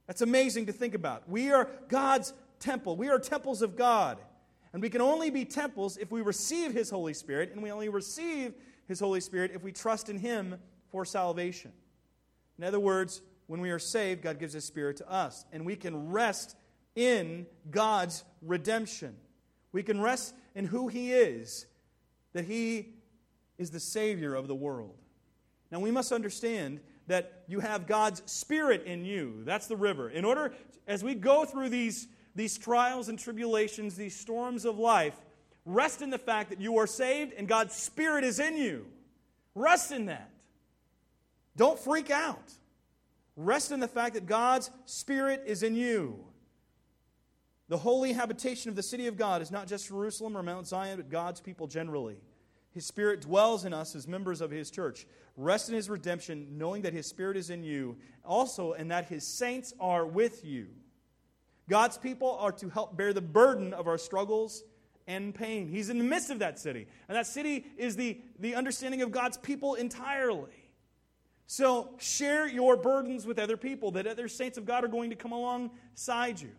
[0.06, 1.28] That's amazing to think about.
[1.28, 4.18] We are God's temple, we are temples of God.
[4.72, 7.88] And we can only be temples if we receive His Holy Spirit, and we only
[7.88, 8.54] receive
[8.86, 10.56] His Holy Spirit if we trust in Him
[10.90, 11.72] for salvation.
[12.58, 15.76] In other words, when we are saved, God gives His Spirit to us, and we
[15.76, 16.56] can rest
[16.94, 19.16] in God's redemption.
[19.72, 21.66] We can rest in who He is,
[22.32, 22.94] that He
[23.56, 24.96] is the Savior of the world.
[25.70, 29.42] Now, we must understand that you have God's Spirit in you.
[29.44, 30.10] That's the river.
[30.10, 30.52] In order,
[30.86, 32.06] as we go through these
[32.38, 35.14] these trials and tribulations, these storms of life,
[35.64, 38.86] rest in the fact that you are saved and God's Spirit is in you.
[39.56, 40.30] Rest in that.
[41.56, 42.52] Don't freak out.
[43.34, 46.24] Rest in the fact that God's Spirit is in you.
[47.68, 50.96] The holy habitation of the city of God is not just Jerusalem or Mount Zion,
[50.96, 52.18] but God's people generally.
[52.70, 55.06] His Spirit dwells in us as members of His church.
[55.36, 59.26] Rest in His redemption, knowing that His Spirit is in you, also, and that His
[59.26, 60.68] saints are with you.
[61.68, 64.64] God's people are to help bear the burden of our struggles
[65.06, 65.68] and pain.
[65.68, 66.86] He's in the midst of that city.
[67.08, 70.50] And that city is the, the understanding of God's people entirely.
[71.46, 75.16] So share your burdens with other people, that other saints of God are going to
[75.16, 76.50] come alongside you.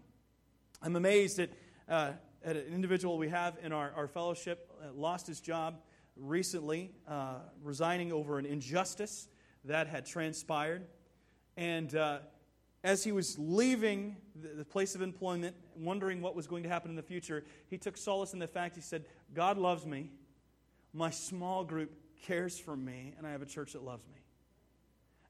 [0.81, 1.49] I'm amazed at,
[1.87, 2.11] uh,
[2.43, 5.79] at an individual we have in our, our fellowship, uh, lost his job
[6.15, 9.27] recently, uh, resigning over an injustice
[9.65, 10.87] that had transpired.
[11.55, 12.19] And uh,
[12.83, 16.95] as he was leaving the place of employment, wondering what was going to happen in
[16.95, 20.11] the future, he took solace in the fact he said, God loves me,
[20.93, 21.91] my small group
[22.23, 24.19] cares for me, and I have a church that loves me.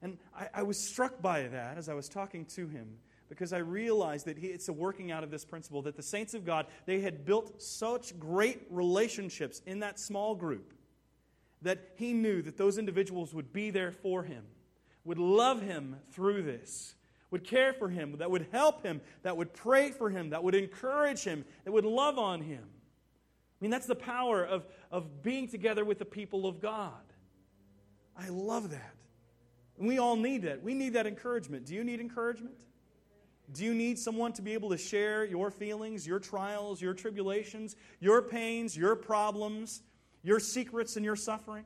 [0.02, 3.58] And I, I was struck by that as I was talking to him because I
[3.58, 6.66] realized that he, it's a working out of this principle that the saints of God,
[6.86, 10.72] they had built such great relationships in that small group
[11.62, 14.44] that he knew that those individuals would be there for him,
[15.04, 16.94] would love him through this
[17.30, 20.54] would care for him, that would help him, that would pray for him, that would
[20.54, 22.62] encourage him, that would love on him.
[22.64, 26.92] I mean, that's the power of, of being together with the people of God.
[28.16, 28.94] I love that.
[29.78, 30.62] And we all need that.
[30.62, 31.66] We need that encouragement.
[31.66, 32.56] Do you need encouragement?
[33.52, 37.76] Do you need someone to be able to share your feelings, your trials, your tribulations,
[37.98, 39.82] your pains, your problems,
[40.22, 41.64] your secrets, and your suffering?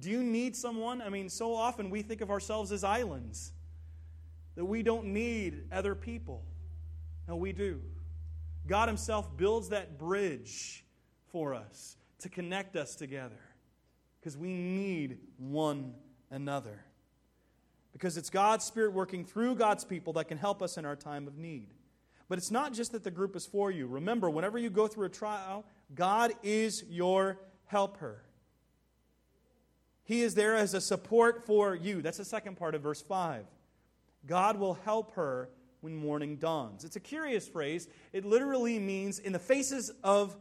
[0.00, 1.02] Do you need someone?
[1.02, 3.52] I mean, so often we think of ourselves as islands
[4.56, 6.44] that we don't need other people.
[7.28, 7.80] No, we do.
[8.66, 10.84] God Himself builds that bridge
[11.32, 13.40] for us to connect us together
[14.20, 15.94] because we need one
[16.30, 16.84] another.
[17.92, 21.26] Because it's God's Spirit working through God's people that can help us in our time
[21.26, 21.68] of need.
[22.28, 23.86] But it's not just that the group is for you.
[23.86, 25.64] Remember, whenever you go through a trial,
[25.94, 28.22] God is your helper.
[30.04, 32.02] He is there as a support for you.
[32.02, 33.44] That's the second part of verse 5.
[34.26, 36.84] God will help her when morning dawns.
[36.84, 37.88] It's a curious phrase.
[38.12, 40.36] It literally means in the faces of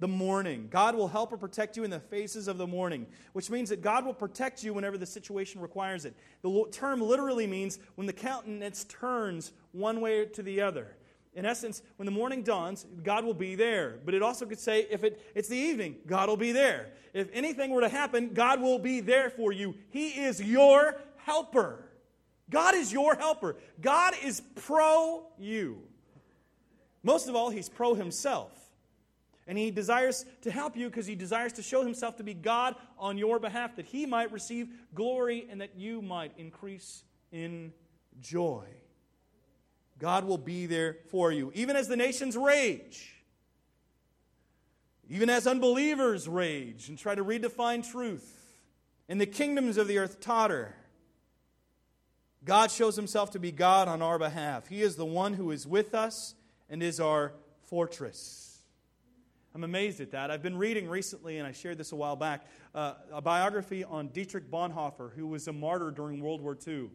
[0.00, 0.68] the morning.
[0.70, 3.82] God will help or protect you in the faces of the morning, which means that
[3.82, 6.14] God will protect you whenever the situation requires it.
[6.42, 10.96] The term literally means when the countenance turns one way to the other.
[11.34, 13.98] In essence, when the morning dawns, God will be there.
[14.04, 16.90] But it also could say if it, it's the evening, God will be there.
[17.12, 19.76] If anything were to happen, God will be there for you.
[19.90, 21.87] He is your helper.
[22.50, 23.56] God is your helper.
[23.80, 25.82] God is pro you.
[27.02, 28.52] Most of all, He's pro Himself.
[29.46, 32.74] And He desires to help you because He desires to show Himself to be God
[32.98, 37.72] on your behalf, that He might receive glory and that you might increase in
[38.20, 38.64] joy.
[39.98, 43.14] God will be there for you, even as the nations rage,
[45.08, 48.60] even as unbelievers rage and try to redefine truth,
[49.08, 50.76] and the kingdoms of the earth totter.
[52.48, 54.68] God shows himself to be God on our behalf.
[54.68, 56.34] He is the one who is with us
[56.70, 57.34] and is our
[57.64, 58.62] fortress.
[59.54, 60.30] I'm amazed at that.
[60.30, 64.08] I've been reading recently, and I shared this a while back, uh, a biography on
[64.08, 66.88] Dietrich Bonhoeffer, who was a martyr during World War II.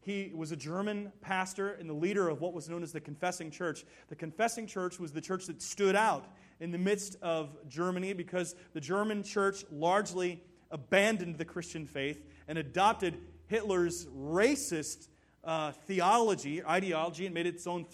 [0.00, 3.50] He was a German pastor and the leader of what was known as the Confessing
[3.50, 3.84] Church.
[4.08, 6.24] The Confessing Church was the church that stood out
[6.60, 12.56] in the midst of Germany because the German church largely abandoned the Christian faith and
[12.56, 13.18] adopted
[13.52, 15.08] Hitler's racist
[15.44, 17.84] uh, theology, ideology, and made its own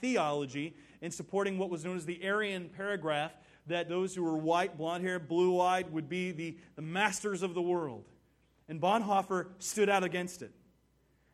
[0.00, 3.36] theology in supporting what was known as the Aryan paragraph
[3.66, 7.52] that those who were white, blonde hair, blue eyed would be the, the masters of
[7.52, 8.04] the world.
[8.66, 10.52] And Bonhoeffer stood out against it.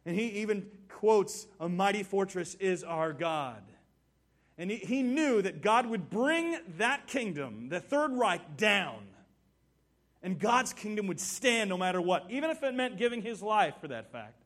[0.05, 3.63] And he even quotes, A mighty fortress is our God.
[4.59, 9.10] And he, he knew that God would bring that kingdom, the Third Reich, down.
[10.23, 13.75] And God's kingdom would stand no matter what, even if it meant giving his life
[13.81, 14.45] for that fact.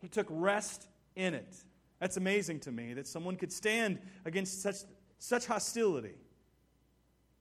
[0.00, 1.54] He took rest in it.
[1.98, 4.76] That's amazing to me that someone could stand against such,
[5.18, 6.14] such hostility,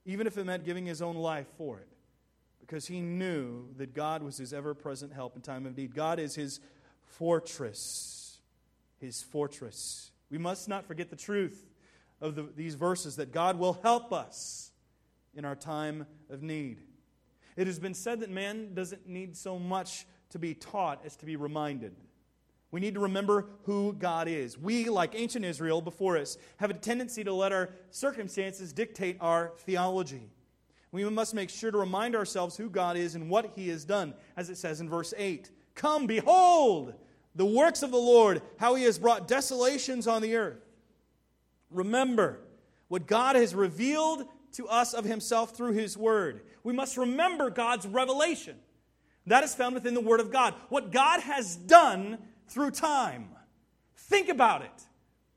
[0.06, 1.88] even if it meant giving his own life for it,
[2.60, 5.95] because he knew that God was his ever present help in time of need.
[5.95, 6.60] God is his
[7.02, 8.39] fortress.
[8.99, 10.12] His fortress.
[10.30, 11.65] We must not forget the truth
[12.19, 14.71] of the, these verses that God will help us
[15.34, 16.82] in our time of need.
[17.60, 21.26] It has been said that man doesn't need so much to be taught as to
[21.26, 21.93] be reminded.
[22.72, 24.58] We need to remember who God is.
[24.58, 29.52] We, like ancient Israel before us, have a tendency to let our circumstances dictate our
[29.58, 30.30] theology.
[30.93, 34.13] We must make sure to remind ourselves who God is and what He has done,
[34.38, 35.52] as it says in verse 8.
[35.76, 36.93] Come, behold
[37.36, 40.63] the works of the Lord, how he has brought desolations on the earth.
[41.69, 42.39] Remember
[42.88, 46.41] what God has revealed to us of himself through his word.
[46.63, 48.55] We must remember God's revelation.
[49.25, 50.53] That is found within the word of God.
[50.69, 53.29] What God has done through time.
[53.95, 54.83] Think about it.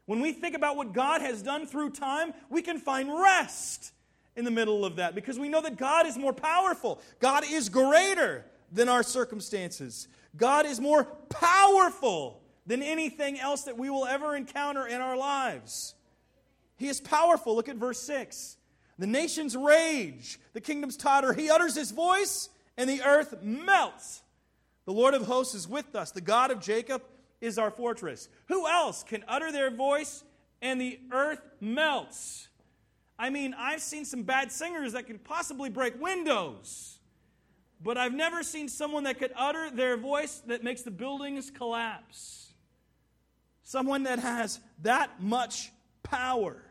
[0.06, 3.92] When we think about what God has done through time, we can find rest
[4.34, 7.00] in the middle of that because we know that God is more powerful.
[7.20, 10.08] God is greater than our circumstances.
[10.36, 15.94] God is more powerful than anything else that we will ever encounter in our lives.
[16.76, 17.54] He is powerful.
[17.54, 18.56] Look at verse 6.
[18.98, 21.32] The nations rage, the kingdoms totter.
[21.32, 24.22] He utters his voice, and the earth melts.
[24.84, 26.10] The Lord of hosts is with us.
[26.10, 27.02] The God of Jacob
[27.40, 28.28] is our fortress.
[28.48, 30.24] Who else can utter their voice
[30.60, 32.48] and the earth melts?
[33.18, 36.98] I mean, I've seen some bad singers that could possibly break windows
[37.82, 42.52] but I've never seen someone that could utter their voice that makes the buildings collapse.
[43.64, 46.62] Someone that has that much power.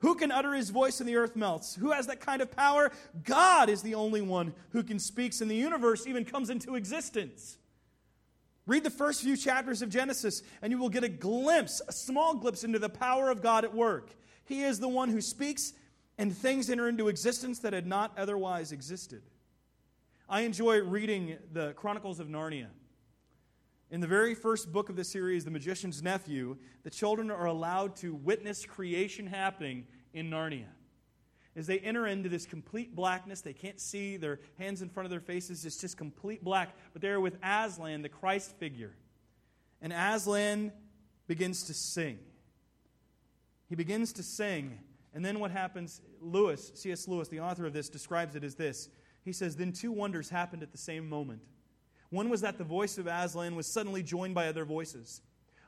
[0.00, 1.74] Who can utter his voice and the earth melts?
[1.74, 2.92] Who has that kind of power?
[3.24, 7.58] God is the only one who can speak, and the universe even comes into existence.
[8.66, 12.34] Read the first few chapters of Genesis, and you will get a glimpse, a small
[12.34, 14.10] glimpse into the power of God at work.
[14.44, 15.72] He is the one who speaks,
[16.16, 19.22] and things enter into existence that had not otherwise existed.
[20.28, 22.68] I enjoy reading the Chronicles of Narnia.
[23.90, 27.96] In the very first book of the series, The Magician's Nephew, the children are allowed
[27.96, 30.66] to witness creation happening in Narnia.
[31.56, 35.10] As they enter into this complete blackness, they can't see their hands in front of
[35.10, 36.76] their faces, it's just complete black.
[36.92, 38.94] But they're with Aslan, the Christ figure.
[39.80, 40.70] And Aslan
[41.26, 42.18] begins to sing.
[43.68, 44.78] He begins to sing.
[45.14, 46.02] And then what happens?
[46.20, 47.08] Lewis, C.S.
[47.08, 48.90] Lewis, the author of this, describes it as this.
[49.24, 51.40] He says, Then two wonders happened at the same moment.
[52.10, 55.20] One was that the voice of Aslan was suddenly joined by other voices,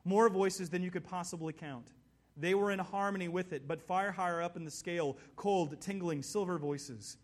[0.05, 1.93] more voices than you could possibly count.
[2.37, 6.23] They were in harmony with it, but far higher up in the scale, cold, tingling,
[6.23, 7.19] silver voices.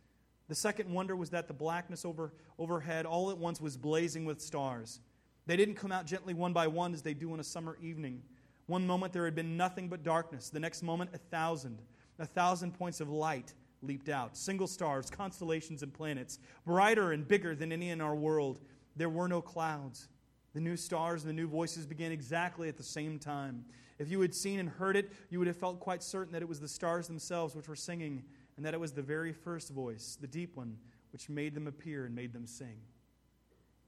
[0.48, 4.42] The second wonder was that the blackness over, overhead all at once was blazing with
[4.42, 5.00] stars.
[5.46, 8.22] They didn't come out gently one by one as they do on a summer evening.
[8.66, 11.80] One moment there had been nothing but darkness, the next moment, a thousand.
[12.18, 17.54] A thousand points of light leaped out single stars, constellations, and planets, brighter and bigger
[17.54, 18.60] than any in our world.
[18.96, 20.08] There were no clouds.
[20.54, 23.66] The new stars and the new voices began exactly at the same time.
[23.98, 26.48] If you had seen and heard it, you would have felt quite certain that it
[26.48, 28.24] was the stars themselves which were singing,
[28.56, 30.78] and that it was the very first voice, the deep one,
[31.12, 32.78] which made them appear and made them sing.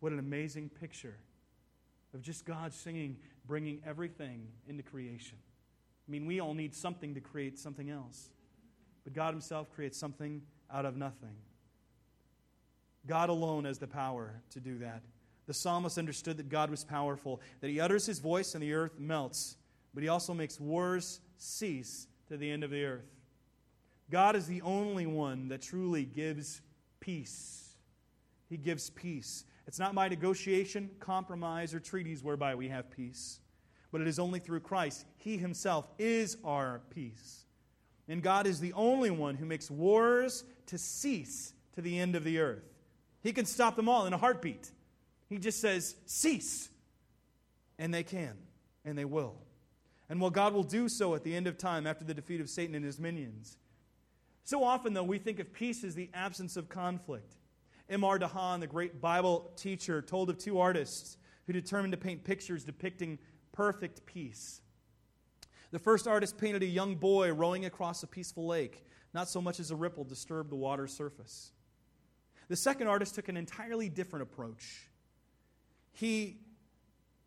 [0.01, 1.17] What an amazing picture
[2.15, 5.39] of just God singing, bringing everything into creation.
[6.07, 8.31] I mean, we all need something to create something else.
[9.05, 10.43] But God Himself creates something
[10.73, 11.37] out of nothing.
[13.09, 15.03] God alone has the power to do that.
[15.47, 18.99] The psalmist understood that God was powerful, that He utters His voice and the earth
[18.99, 19.57] melts,
[19.93, 23.11] but He also makes wars cease to the end of the earth.
[24.11, 26.61] God is the only one that truly gives
[27.01, 27.71] peace.
[28.49, 29.45] He gives peace.
[29.67, 33.41] It's not by negotiation, compromise, or treaties whereby we have peace
[33.91, 35.07] but it is only through Christ.
[35.17, 37.45] He himself is our peace.
[38.09, 42.25] And God is the only one who makes wars to cease to the end of
[42.25, 42.68] the earth.
[43.23, 44.71] He can stop them all in a heartbeat.
[45.29, 46.69] He just says, cease.
[47.79, 48.37] And they can,
[48.85, 49.37] and they will.
[50.09, 52.49] And while God will do so at the end of time after the defeat of
[52.49, 53.57] Satan and his minions.
[54.45, 57.35] So often, though, we think of peace as the absence of conflict.
[57.91, 58.19] M.R.
[58.19, 63.19] DeHaan, the great Bible teacher, told of two artists who determined to paint pictures depicting
[63.53, 64.61] perfect peace.
[65.71, 69.61] The first artist painted a young boy rowing across a peaceful lake, not so much
[69.61, 71.53] as a ripple disturbed the water's surface.
[72.49, 74.89] The second artist took an entirely different approach.
[75.93, 76.39] He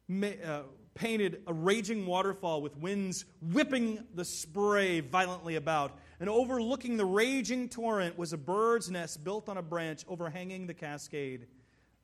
[0.10, 0.62] uh,
[0.94, 7.70] painted a raging waterfall with winds whipping the spray violently about, and overlooking the raging
[7.70, 11.48] torrent was a bird's nest built on a branch overhanging the cascade.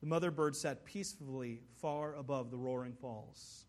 [0.01, 3.65] The mother bird sat peacefully far above the roaring falls.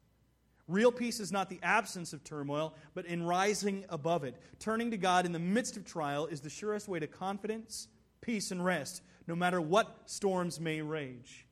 [0.67, 4.37] Real peace is not the absence of turmoil, but in rising above it.
[4.59, 7.89] Turning to God in the midst of trial is the surest way to confidence,
[8.21, 11.47] peace, and rest, no matter what storms may rage.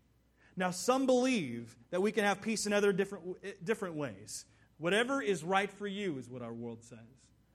[0.57, 4.47] Now, some believe that we can have peace in other different, different ways.
[4.79, 6.99] Whatever is right for you is what our world says.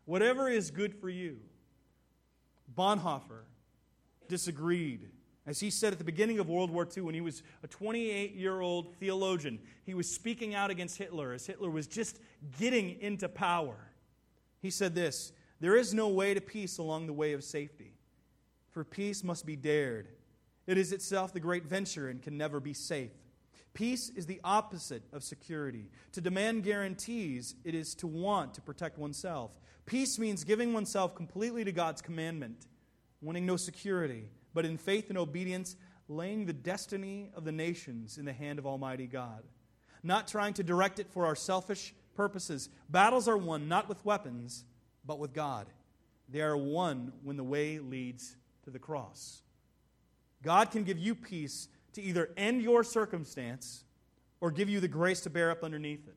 [0.05, 1.39] Whatever is good for you.
[2.73, 3.43] Bonhoeffer
[4.29, 5.09] disagreed
[5.47, 8.35] as he said at the beginning of World War II, when he was a 28
[8.35, 12.19] year old theologian, he was speaking out against Hitler as Hitler was just
[12.59, 13.75] getting into power.
[14.61, 17.90] He said this There is no way to peace along the way of safety,
[18.71, 20.07] for peace must be dared.
[20.67, 23.11] It is itself the great venture and can never be safe.
[23.73, 25.89] Peace is the opposite of security.
[26.13, 29.59] To demand guarantees, it is to want to protect oneself.
[29.85, 32.67] Peace means giving oneself completely to God's commandment,
[33.21, 35.75] wanting no security but in faith and obedience,
[36.07, 39.43] laying the destiny of the nations in the hand of Almighty God.
[40.03, 42.69] Not trying to direct it for our selfish purposes.
[42.89, 44.65] Battles are won not with weapons,
[45.05, 45.67] but with God.
[46.27, 49.41] They are won when the way leads to the cross.
[50.43, 53.83] God can give you peace to either end your circumstance
[54.39, 56.15] or give you the grace to bear up underneath it.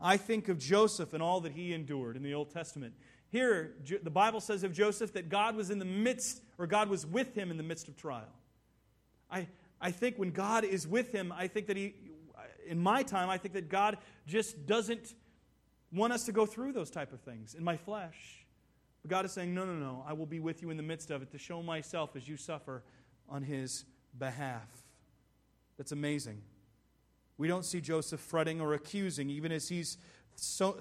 [0.00, 2.94] I think of Joseph and all that he endured in the Old Testament.
[3.28, 7.06] Here, the Bible says of Joseph that God was in the midst, or God was
[7.06, 8.32] with him in the midst of trial.
[9.30, 9.46] I,
[9.80, 11.94] I think when God is with him, I think that he,
[12.66, 15.14] in my time, I think that God just doesn't
[15.92, 18.39] want us to go through those type of things in my flesh.
[19.02, 21.10] But God is saying, no, no, no, I will be with you in the midst
[21.10, 22.82] of it to show myself as you suffer
[23.28, 23.84] on his
[24.18, 24.68] behalf.
[25.78, 26.42] That's amazing.
[27.38, 29.96] We don't see Joseph fretting or accusing, even as he's
[30.36, 30.78] so,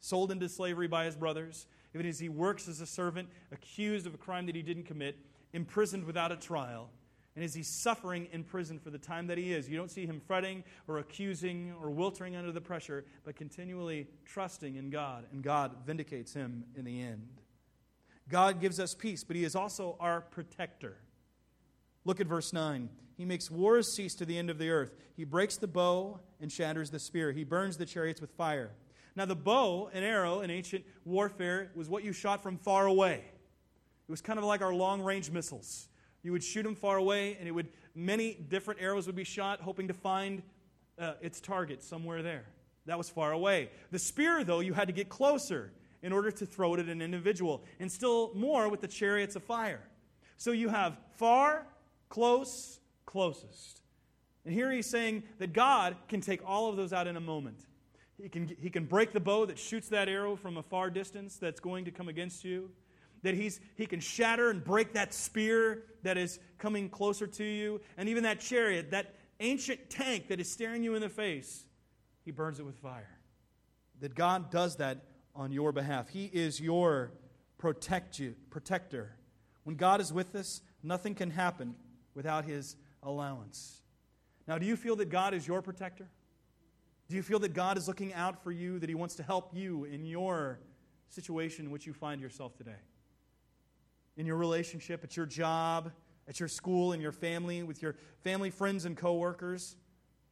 [0.00, 4.14] sold into slavery by his brothers, even as he works as a servant, accused of
[4.14, 5.18] a crime that he didn't commit,
[5.52, 6.90] imprisoned without a trial,
[7.38, 9.68] and as he's suffering in prison for the time that he is.
[9.68, 14.74] You don't see him fretting or accusing or wilting under the pressure, but continually trusting
[14.74, 17.28] in God, and God vindicates him in the end.
[18.28, 20.96] God gives us peace, but he is also our protector.
[22.04, 22.88] Look at verse 9.
[23.16, 24.96] He makes wars cease to the end of the earth.
[25.16, 27.30] He breaks the bow and shatters the spear.
[27.30, 28.72] He burns the chariots with fire.
[29.14, 33.22] Now, the bow and arrow in ancient warfare was what you shot from far away.
[33.22, 35.88] It was kind of like our long range missiles.
[36.22, 39.60] You would shoot them far away, and it would many different arrows would be shot,
[39.60, 40.42] hoping to find
[40.98, 42.44] uh, its target somewhere there.
[42.86, 43.70] That was far away.
[43.90, 47.02] The spear, though, you had to get closer in order to throw it at an
[47.02, 49.82] individual, and still more with the chariots of fire.
[50.36, 51.66] So you have far,
[52.08, 53.82] close, closest.
[54.44, 57.66] And here he's saying that God can take all of those out in a moment.
[58.20, 61.36] He can, he can break the bow that shoots that arrow from a far distance
[61.36, 62.70] that's going to come against you.
[63.28, 67.82] That he's, he can shatter and break that spear that is coming closer to you.
[67.98, 71.66] And even that chariot, that ancient tank that is staring you in the face,
[72.24, 73.18] he burns it with fire.
[74.00, 75.04] That God does that
[75.34, 76.08] on your behalf.
[76.08, 77.12] He is your
[77.58, 79.14] protect you, protector.
[79.64, 81.74] When God is with us, nothing can happen
[82.14, 83.82] without his allowance.
[84.46, 86.08] Now, do you feel that God is your protector?
[87.10, 89.50] Do you feel that God is looking out for you, that he wants to help
[89.54, 90.60] you in your
[91.10, 92.80] situation in which you find yourself today?
[94.18, 95.92] In your relationship, at your job,
[96.28, 99.76] at your school, in your family, with your family, friends, and coworkers?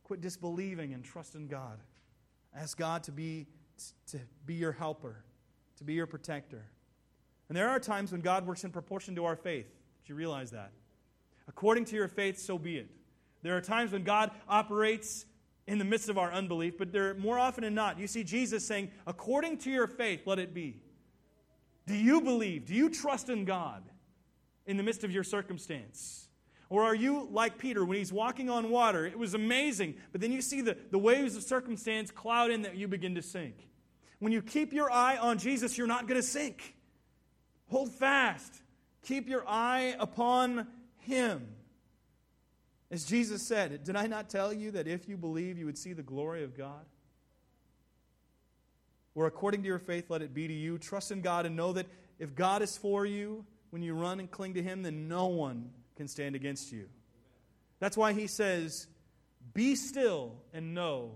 [0.04, 1.78] Quit disbelieving and trust in God.
[2.54, 3.46] Ask God to be,
[4.08, 5.24] to be your helper,
[5.78, 6.64] to be your protector.
[7.48, 9.66] And there are times when God works in proportion to our faith.
[10.02, 10.72] Did you realize that?
[11.48, 12.90] According to your faith, so be it.
[13.42, 15.26] There are times when God operates
[15.68, 18.66] in the midst of our unbelief, but there more often than not, you see Jesus
[18.66, 20.80] saying, according to your faith, let it be.
[21.86, 22.66] Do you believe?
[22.66, 23.82] Do you trust in God
[24.66, 26.28] in the midst of your circumstance?
[26.68, 29.06] Or are you like Peter when he's walking on water?
[29.06, 32.76] It was amazing, but then you see the, the waves of circumstance cloud in that
[32.76, 33.68] you begin to sink.
[34.18, 36.74] When you keep your eye on Jesus, you're not going to sink.
[37.68, 38.62] Hold fast.
[39.02, 40.66] Keep your eye upon
[40.98, 41.46] Him.
[42.90, 45.92] As Jesus said, Did I not tell you that if you believe, you would see
[45.92, 46.84] the glory of God?
[49.16, 50.76] Or according to your faith, let it be to you.
[50.78, 51.86] Trust in God and know that
[52.18, 55.70] if God is for you, when you run and cling to Him, then no one
[55.96, 56.86] can stand against you.
[57.80, 58.86] That's why He says,
[59.54, 61.12] Be still and know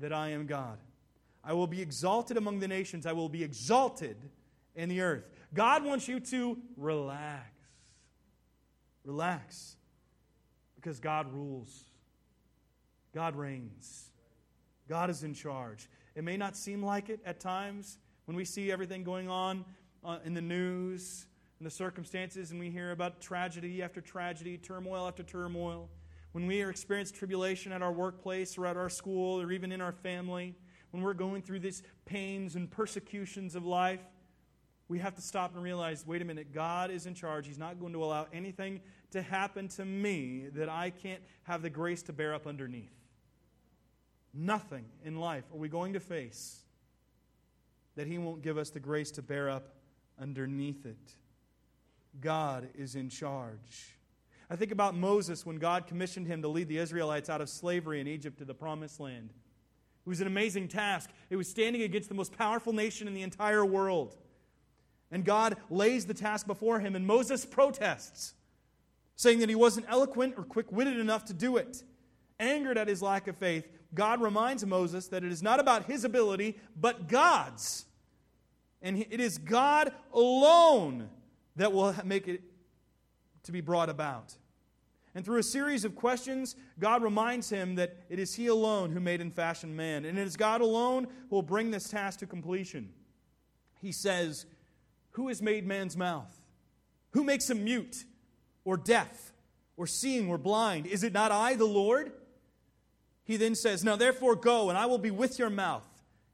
[0.00, 0.78] that I am God.
[1.44, 4.16] I will be exalted among the nations, I will be exalted
[4.74, 5.24] in the earth.
[5.54, 7.50] God wants you to relax.
[9.04, 9.76] Relax.
[10.74, 11.84] Because God rules,
[13.14, 14.10] God reigns,
[14.88, 15.88] God is in charge.
[16.14, 19.64] It may not seem like it at times when we see everything going on
[20.04, 21.26] uh, in the news
[21.58, 25.88] and the circumstances, and we hear about tragedy after tragedy, turmoil after turmoil.
[26.32, 29.92] When we experience tribulation at our workplace or at our school or even in our
[29.92, 30.54] family,
[30.90, 34.00] when we're going through these pains and persecutions of life,
[34.88, 37.46] we have to stop and realize wait a minute, God is in charge.
[37.46, 38.80] He's not going to allow anything
[39.12, 42.92] to happen to me that I can't have the grace to bear up underneath.
[44.34, 46.60] Nothing in life are we going to face
[47.96, 49.68] that He won't give us the grace to bear up
[50.20, 51.14] underneath it.
[52.20, 53.94] God is in charge.
[54.50, 58.00] I think about Moses when God commissioned him to lead the Israelites out of slavery
[58.00, 59.30] in Egypt to the promised land.
[60.04, 61.10] It was an amazing task.
[61.30, 64.16] It was standing against the most powerful nation in the entire world.
[65.10, 68.34] And God lays the task before him, and Moses protests,
[69.16, 71.82] saying that he wasn't eloquent or quick witted enough to do it.
[72.44, 76.04] Angered at his lack of faith, God reminds Moses that it is not about his
[76.04, 77.86] ability, but God's.
[78.82, 81.08] And it is God alone
[81.56, 82.42] that will make it
[83.44, 84.34] to be brought about.
[85.14, 89.00] And through a series of questions, God reminds him that it is He alone who
[89.00, 90.04] made and fashioned man.
[90.04, 92.90] And it is God alone who will bring this task to completion.
[93.80, 94.44] He says,
[95.12, 96.42] who has made man's mouth?
[97.12, 98.04] Who makes him mute
[98.64, 99.32] or deaf
[99.76, 100.86] or seeing or blind?
[100.86, 102.12] Is it not I, the Lord?
[103.24, 105.88] He then says, Now therefore go, and I will be with your mouth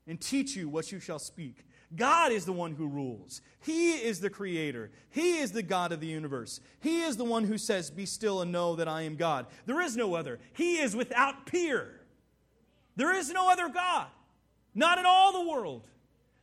[0.07, 1.65] and teach you what you shall speak.
[1.95, 3.41] God is the one who rules.
[3.61, 4.91] He is the creator.
[5.11, 6.61] He is the God of the universe.
[6.81, 9.47] He is the one who says, Be still and know that I am God.
[9.67, 10.39] There is no other.
[10.53, 12.01] He is without peer.
[12.97, 14.07] There is no other God,
[14.75, 15.87] not in all the world.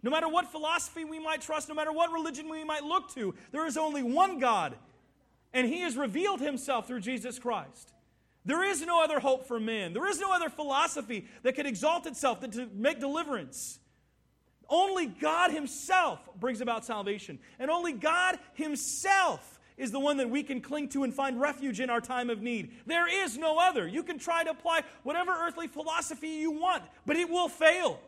[0.03, 3.33] No matter what philosophy we might trust, no matter what religion we might look to,
[3.51, 4.75] there is only one God,
[5.53, 7.93] and He has revealed Himself through Jesus Christ.
[8.47, 9.91] There is no other hope for man.
[9.91, 13.79] There is no other philosophy that can exalt itself to make deliverance.
[14.69, 17.39] Only God Himself brings about salvation.
[17.59, 21.81] And only God Himself is the one that we can cling to and find refuge
[21.81, 22.71] in our time of need.
[22.85, 23.85] There is no other.
[23.85, 27.99] You can try to apply whatever earthly philosophy you want, but it will fail.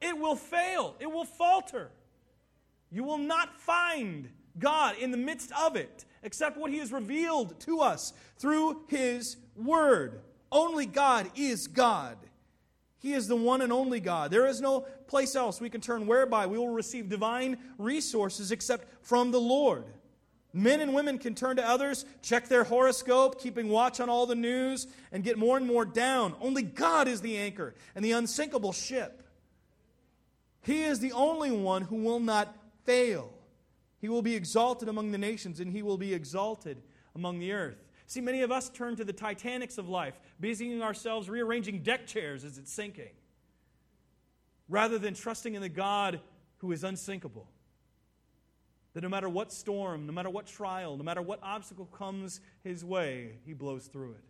[0.00, 1.90] It will fail, it will falter.
[2.92, 7.58] You will not find God in the midst of it, except what He has revealed
[7.60, 10.20] to us through His Word.
[10.52, 12.18] Only God is God.
[12.98, 14.30] He is the one and only God.
[14.30, 18.88] There is no place else we can turn whereby we will receive divine resources except
[19.06, 19.84] from the Lord.
[20.52, 24.34] Men and women can turn to others, check their horoscope, keeping watch on all the
[24.34, 26.34] news, and get more and more down.
[26.40, 29.22] Only God is the anchor and the unsinkable ship.
[30.62, 33.35] He is the only one who will not fail.
[33.98, 36.82] He will be exalted among the nations, and he will be exalted
[37.14, 37.82] among the earth.
[38.06, 42.44] See, many of us turn to the Titanics of life, busying ourselves rearranging deck chairs
[42.44, 43.10] as it's sinking,
[44.68, 46.20] rather than trusting in the God
[46.58, 47.48] who is unsinkable.
[48.92, 52.84] That no matter what storm, no matter what trial, no matter what obstacle comes his
[52.84, 54.24] way, he blows through it.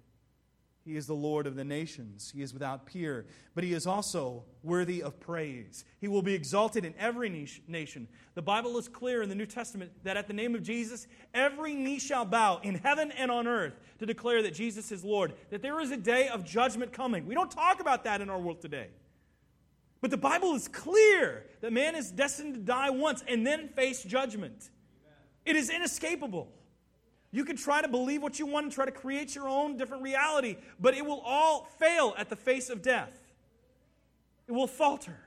[0.87, 2.33] He is the Lord of the nations.
[2.33, 3.27] He is without peer,
[3.57, 5.85] but he is also worthy of praise.
[6.01, 7.29] He will be exalted in every
[7.67, 8.07] nation.
[8.37, 11.75] The Bible is clear in the New Testament that at the name of Jesus, every
[11.75, 15.61] knee shall bow in heaven and on earth to declare that Jesus is Lord, that
[15.61, 17.27] there is a day of judgment coming.
[17.27, 18.87] We don't talk about that in our world today.
[20.01, 24.05] But the Bible is clear that man is destined to die once and then face
[24.05, 24.71] judgment.
[25.45, 26.53] It is inescapable.
[27.37, 30.03] You can try to believe what you want and try to create your own different
[30.03, 33.13] reality, but it will all fail at the face of death.
[34.49, 35.19] It will falter.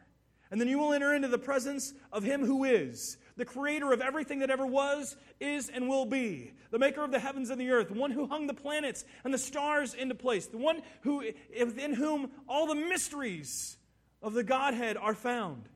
[0.49, 4.01] And then you will enter into the presence of Him who is, the creator of
[4.01, 7.70] everything that ever was, is, and will be, the maker of the heavens and the
[7.70, 11.24] earth, the one who hung the planets and the stars into place, the one who,
[11.64, 13.78] within whom all the mysteries
[14.24, 15.70] of the Godhead are found.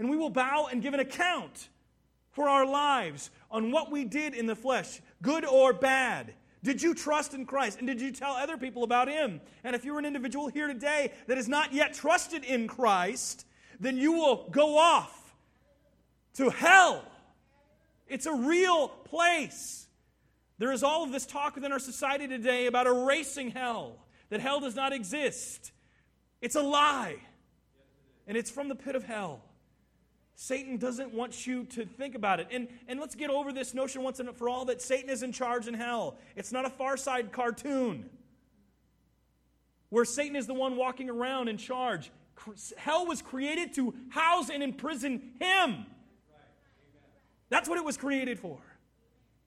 [0.00, 1.68] And we will bow and give an account
[2.32, 6.34] for our lives on what we did in the flesh good or bad?
[6.62, 7.78] Did you trust in Christ?
[7.78, 9.40] And did you tell other people about Him?
[9.64, 13.46] And if you're an individual here today that has not yet trusted in Christ,
[13.78, 15.34] then you will go off
[16.34, 17.04] to hell.
[18.08, 19.86] It's a real place.
[20.58, 23.96] There is all of this talk within our society today about erasing hell,
[24.28, 25.72] that hell does not exist.
[26.42, 27.16] It's a lie,
[28.26, 29.42] and it's from the pit of hell.
[30.42, 32.48] Satan doesn't want you to think about it.
[32.50, 35.32] And, and let's get over this notion once and for all that Satan is in
[35.32, 36.16] charge in hell.
[36.34, 38.08] It's not a far side cartoon
[39.90, 42.10] where Satan is the one walking around in charge.
[42.78, 45.84] Hell was created to house and imprison him.
[47.50, 48.60] That's what it was created for.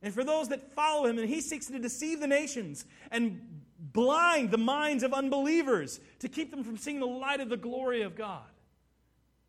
[0.04, 3.42] And for those that follow him, and he seeks to deceive the nations and
[3.80, 8.04] blind the minds of unbelievers to keep them from seeing the light of the glory
[8.04, 8.46] of God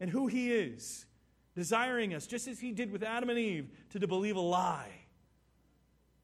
[0.00, 1.04] and who he is
[1.54, 4.90] desiring us, just as he did with Adam and Eve, to believe a lie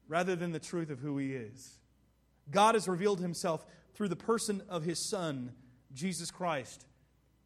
[0.07, 1.79] rather than the truth of who he is.
[2.49, 5.53] God has revealed himself through the person of his Son,
[5.93, 6.85] Jesus Christ.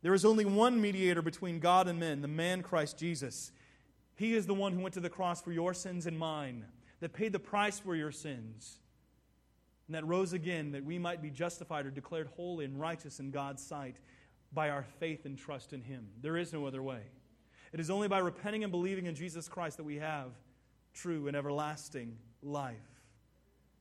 [0.01, 3.51] There is only one mediator between God and men, the man Christ Jesus.
[4.15, 6.65] He is the one who went to the cross for your sins and mine,
[7.01, 8.77] that paid the price for your sins,
[9.87, 13.31] and that rose again that we might be justified or declared holy and righteous in
[13.31, 13.97] God's sight
[14.53, 16.07] by our faith and trust in Him.
[16.21, 17.01] There is no other way.
[17.75, 20.31] It is only by repenting and believing in Jesus Christ that we have
[20.93, 22.77] true and everlasting life.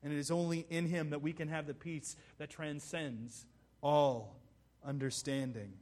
[0.02, 3.46] And it is only in Him that we can have the peace that transcends
[3.80, 4.40] all
[4.84, 5.74] understanding.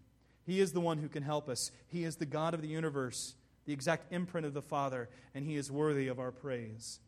[0.44, 1.70] He is the one who can help us.
[1.88, 3.34] He is the God of the universe,
[3.64, 7.00] the exact imprint of the Father, and He is worthy of our praise.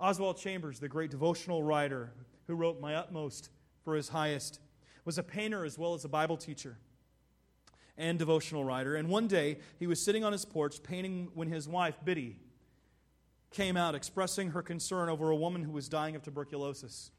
[0.00, 2.14] Oswald Chambers, the great devotional writer
[2.46, 3.50] who wrote My Utmost
[3.84, 4.60] for His Highest,
[5.04, 6.78] was a painter as well as a Bible teacher
[7.98, 8.94] and devotional writer.
[8.94, 12.36] And one day, he was sitting on his porch painting when his wife, Biddy,
[13.50, 17.10] came out expressing her concern over a woman who was dying of tuberculosis.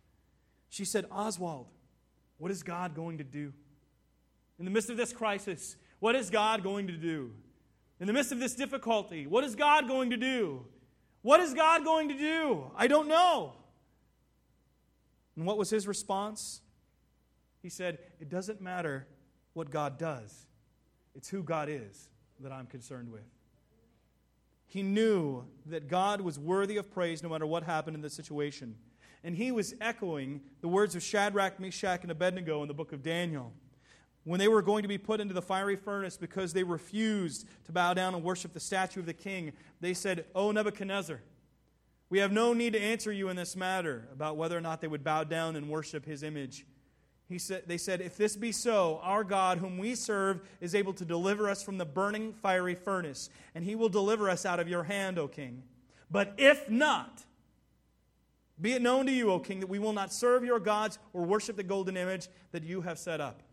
[0.70, 1.68] She said, Oswald,
[2.38, 3.54] what is God going to do?
[4.58, 7.32] In the midst of this crisis, what is God going to do?
[8.00, 10.66] In the midst of this difficulty, what is God going to do?
[11.22, 12.72] What is God going to do?
[12.78, 13.54] I don't know.
[15.36, 16.62] And what was his response?
[17.62, 19.08] He said, It doesn't matter
[19.54, 20.48] what God does,
[21.20, 22.08] it's who God is
[22.40, 23.26] that I'm concerned with.
[24.68, 28.78] He knew that God was worthy of praise no matter what happened in the situation.
[29.22, 33.04] And he was echoing the words of Shadrach, Meshach, and Abednego in the book of
[33.04, 33.52] Daniel.
[34.24, 37.74] When they were going to be put into the fiery furnace because they refused to
[37.74, 39.52] bow down and worship the statue of the king,
[39.82, 41.20] they said, O Nebuchadnezzar,
[42.10, 44.88] we have no need to answer you in this matter about whether or not they
[44.88, 46.66] would bow down and worship his image.
[47.30, 50.94] He said, they said, If this be so, our God, whom we serve, is able
[50.94, 54.68] to deliver us from the burning fiery furnace, and he will deliver us out of
[54.68, 55.62] your hand, O king.
[56.10, 57.24] But if not,
[58.60, 61.24] be it known to you, O king, that we will not serve your gods or
[61.24, 63.44] worship the golden image that you have set up.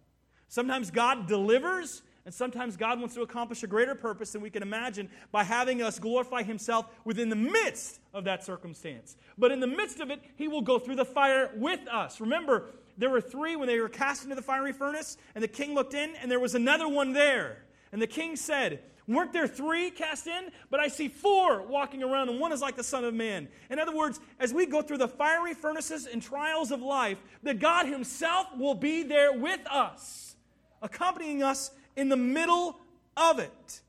[0.48, 4.62] Sometimes God delivers, and sometimes God wants to accomplish a greater purpose than we can
[4.62, 9.18] imagine by having us glorify Himself within the midst of that circumstance.
[9.36, 12.22] But in the midst of it, He will go through the fire with us.
[12.22, 15.74] Remember, there were three when they were cast into the fiery furnace, and the king
[15.74, 17.58] looked in, and there was another one there.
[17.92, 20.50] And the king said, Weren't there three cast in?
[20.70, 23.48] But I see four walking around, and one is like the Son of Man.
[23.70, 27.60] In other words, as we go through the fiery furnaces and trials of life, that
[27.60, 30.36] God Himself will be there with us,
[30.82, 32.78] accompanying us in the middle
[33.16, 33.80] of it.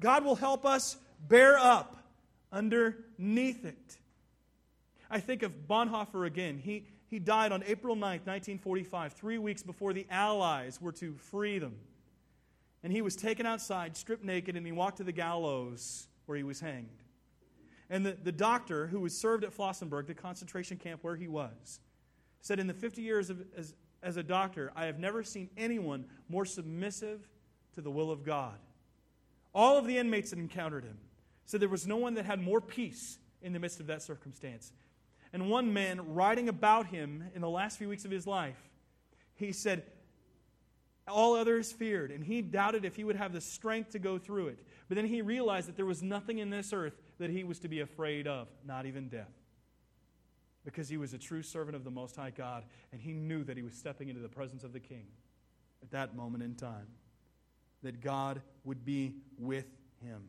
[0.00, 0.96] God will help us
[1.28, 1.96] bear up
[2.52, 3.99] underneath it.
[5.10, 6.58] I think of Bonhoeffer again.
[6.58, 11.58] He, he died on April 9th, 1945, three weeks before the Allies were to free
[11.58, 11.74] them.
[12.82, 16.44] And he was taken outside, stripped naked, and he walked to the gallows where he
[16.44, 17.02] was hanged.
[17.90, 21.80] And the, the doctor who was served at Flossenburg, the concentration camp where he was,
[22.40, 26.04] said, In the 50 years of, as, as a doctor, I have never seen anyone
[26.28, 27.28] more submissive
[27.74, 28.58] to the will of God.
[29.52, 30.98] All of the inmates that encountered him
[31.44, 34.72] said there was no one that had more peace in the midst of that circumstance.
[35.32, 38.58] And one man, writing about him in the last few weeks of his life,
[39.34, 39.84] he said,
[41.06, 44.48] All others feared, and he doubted if he would have the strength to go through
[44.48, 44.58] it.
[44.88, 47.68] But then he realized that there was nothing in this earth that he was to
[47.68, 49.30] be afraid of, not even death.
[50.64, 53.56] Because he was a true servant of the Most High God, and he knew that
[53.56, 55.06] he was stepping into the presence of the King
[55.82, 56.86] at that moment in time,
[57.82, 59.66] that God would be with
[60.02, 60.22] him.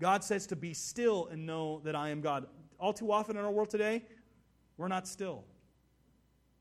[0.00, 2.46] God says to be still and know that I am God.
[2.78, 4.04] All too often in our world today,
[4.76, 5.44] we're not still.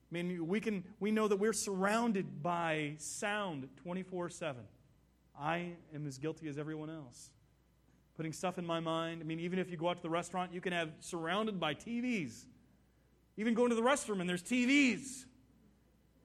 [0.09, 4.61] I mean, we, can, we know that we're surrounded by sound 24 7.
[5.39, 7.29] I am as guilty as everyone else.
[8.15, 9.21] Putting stuff in my mind.
[9.21, 11.75] I mean, even if you go out to the restaurant, you can have surrounded by
[11.75, 12.45] TVs.
[13.35, 15.25] Even going to the restroom and there's TVs.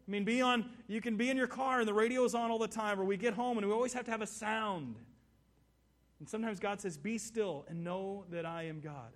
[0.08, 2.50] I mean, be on, you can be in your car and the radio is on
[2.50, 4.96] all the time, or we get home and we always have to have a sound.
[6.18, 9.10] And sometimes God says, Be still and know that I am God.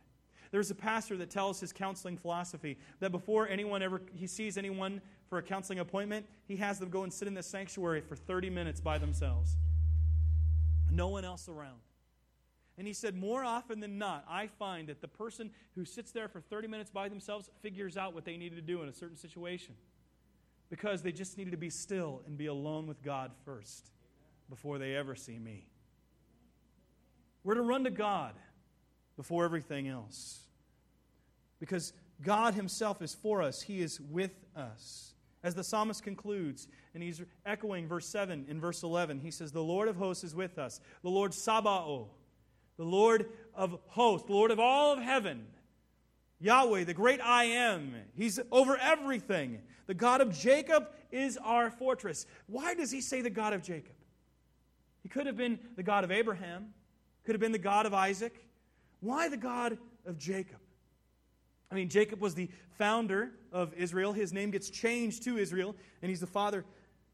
[0.51, 5.01] There's a pastor that tells his counseling philosophy that before anyone ever he sees anyone
[5.29, 8.51] for a counseling appointment, he has them go and sit in the sanctuary for 30
[8.51, 9.57] minutes by themselves.
[10.91, 11.81] No one else around.
[12.79, 16.29] And he said, more often than not, I find that the person who sits there
[16.29, 19.17] for 30 minutes by themselves figures out what they needed to do in a certain
[19.17, 19.75] situation.
[20.69, 23.91] Because they just needed to be still and be alone with God first
[24.51, 25.67] before they ever see me.
[27.45, 28.35] We're to run to God
[29.17, 30.41] before everything else.
[31.59, 31.93] Because
[32.23, 35.15] God Himself is for us, He is with us.
[35.43, 39.63] As the psalmist concludes, and he's echoing verse 7 in verse 11, he says, The
[39.63, 40.81] Lord of hosts is with us.
[41.03, 42.11] The Lord Sabaoth,
[42.77, 45.47] the Lord of hosts, the Lord of all of heaven.
[46.41, 47.95] Yahweh, the great I am.
[48.17, 49.61] He's over everything.
[49.87, 52.27] The God of Jacob is our fortress.
[52.49, 53.95] Why does he say the God of Jacob?
[55.05, 56.75] He could have been the God of Abraham
[57.27, 58.46] could have been the God of Isaac.
[59.01, 60.59] Why the God of Jacob?
[61.71, 64.13] I mean, Jacob was the founder of Israel.
[64.13, 66.65] His name gets changed to Israel, and he's the father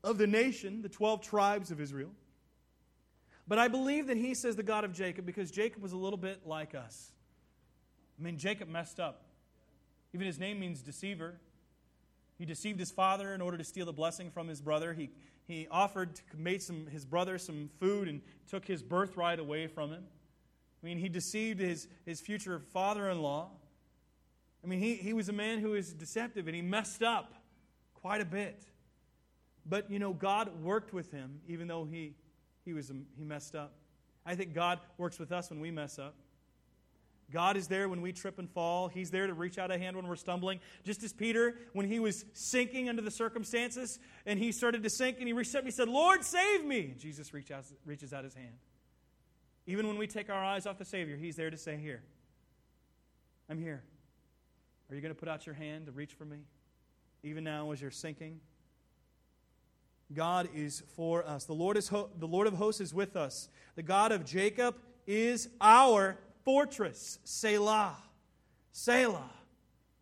[0.04, 2.10] of the nation, the 12 tribes of Israel.
[3.48, 6.18] But I believe that he says the God of Jacob because Jacob was a little
[6.18, 7.12] bit like us.
[8.18, 9.22] I mean, Jacob messed up.
[10.14, 11.38] Even his name means deceiver.
[12.38, 14.92] He deceived his father in order to steal the blessing from his brother.
[14.92, 15.10] He
[15.46, 19.90] he offered to made some, his brother some food and took his birthright away from
[19.90, 20.04] him.
[20.82, 23.50] I mean, he deceived his, his future father in law.
[24.64, 27.34] I mean, he, he was a man who was deceptive and he messed up
[27.94, 28.64] quite a bit.
[29.64, 32.14] But, you know, God worked with him even though he,
[32.64, 33.74] he, was, um, he messed up.
[34.26, 36.14] I think God works with us when we mess up.
[37.32, 38.88] God is there when we trip and fall.
[38.88, 40.60] He's there to reach out a hand when we're stumbling.
[40.84, 45.16] Just as Peter, when he was sinking under the circumstances and he started to sink
[45.18, 46.94] and he reached up, and he said, Lord, save me.
[46.98, 48.54] Jesus reaches out his hand.
[49.66, 52.02] Even when we take our eyes off the Savior, he's there to say, Here,
[53.48, 53.82] I'm here.
[54.90, 56.38] Are you going to put out your hand to reach for me?
[57.22, 58.40] Even now as you're sinking?
[60.12, 61.44] God is for us.
[61.44, 63.48] The Lord, is ho- the Lord of hosts is with us.
[63.74, 67.96] The God of Jacob is our fortress, Selah.
[68.72, 69.30] Selah.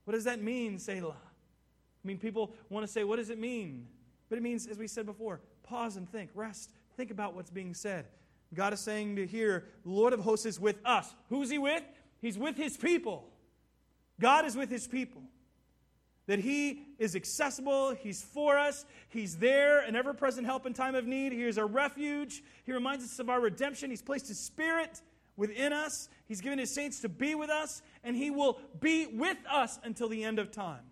[0.04, 1.14] What does that mean, Selah?
[1.14, 3.86] I mean, people want to say, what does it mean?
[4.28, 7.74] But it means, as we said before, pause and think, rest, think about what's being
[7.74, 8.06] said.
[8.54, 11.14] God is saying to here, Lord of hosts is with us.
[11.28, 11.82] Who's he with?
[12.20, 13.28] He's with his people.
[14.20, 15.22] God is with his people.
[16.26, 20.94] That he is accessible, he's for us, he's there, an ever present help in time
[20.94, 21.32] of need.
[21.32, 22.44] He is our refuge.
[22.64, 23.90] He reminds us of our redemption.
[23.90, 25.00] He's placed his spirit
[25.36, 26.08] within us.
[26.28, 30.08] He's given his saints to be with us, and he will be with us until
[30.08, 30.82] the end of time.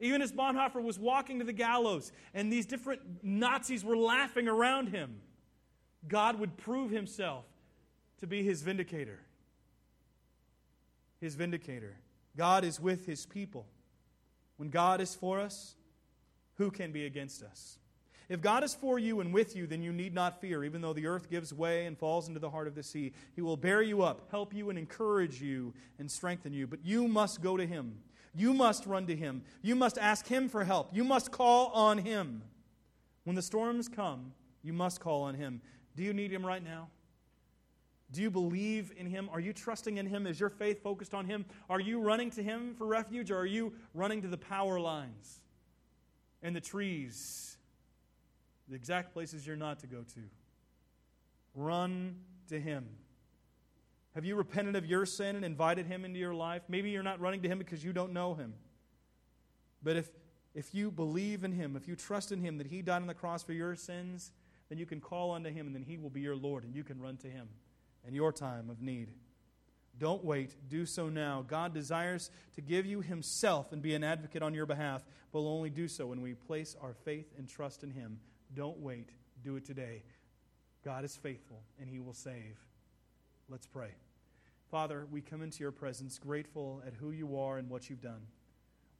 [0.00, 4.88] Even as Bonhoeffer was walking to the gallows and these different Nazis were laughing around
[4.88, 5.20] him,
[6.08, 7.44] God would prove himself
[8.20, 9.20] to be his vindicator.
[11.20, 11.96] His vindicator.
[12.36, 13.66] God is with his people.
[14.56, 15.74] When God is for us,
[16.56, 17.78] who can be against us?
[18.28, 20.92] If God is for you and with you, then you need not fear, even though
[20.92, 23.12] the earth gives way and falls into the heart of the sea.
[23.34, 26.66] He will bear you up, help you, and encourage you and strengthen you.
[26.66, 27.98] But you must go to Him.
[28.34, 29.42] You must run to Him.
[29.60, 30.88] You must ask Him for help.
[30.94, 32.42] You must call on Him.
[33.24, 34.32] When the storms come,
[34.62, 35.60] you must call on Him.
[35.96, 36.88] Do you need Him right now?
[38.12, 39.28] Do you believe in Him?
[39.32, 40.26] Are you trusting in Him?
[40.26, 41.46] Is your faith focused on Him?
[41.70, 45.40] Are you running to Him for refuge, or are you running to the power lines
[46.42, 47.56] and the trees,
[48.68, 50.20] the exact places you're not to go to?
[51.54, 52.16] Run
[52.48, 52.86] to Him.
[54.14, 56.62] Have you repented of your sin and invited Him into your life?
[56.68, 58.52] Maybe you're not running to Him because you don't know Him.
[59.82, 60.10] But if,
[60.54, 63.14] if you believe in Him, if you trust in Him that He died on the
[63.14, 64.32] cross for your sins,
[64.72, 66.82] then you can call unto Him and then He will be your Lord and you
[66.82, 67.46] can run to Him
[68.08, 69.10] in your time of need.
[69.98, 70.56] Don't wait.
[70.70, 71.44] Do so now.
[71.46, 75.54] God desires to give you Himself and be an advocate on your behalf, but will
[75.54, 78.18] only do so when we place our faith and trust in Him.
[78.54, 79.10] Don't wait.
[79.44, 80.04] Do it today.
[80.82, 82.58] God is faithful and He will save.
[83.50, 83.90] Let's pray.
[84.70, 88.22] Father, we come into your presence grateful at who you are and what you've done.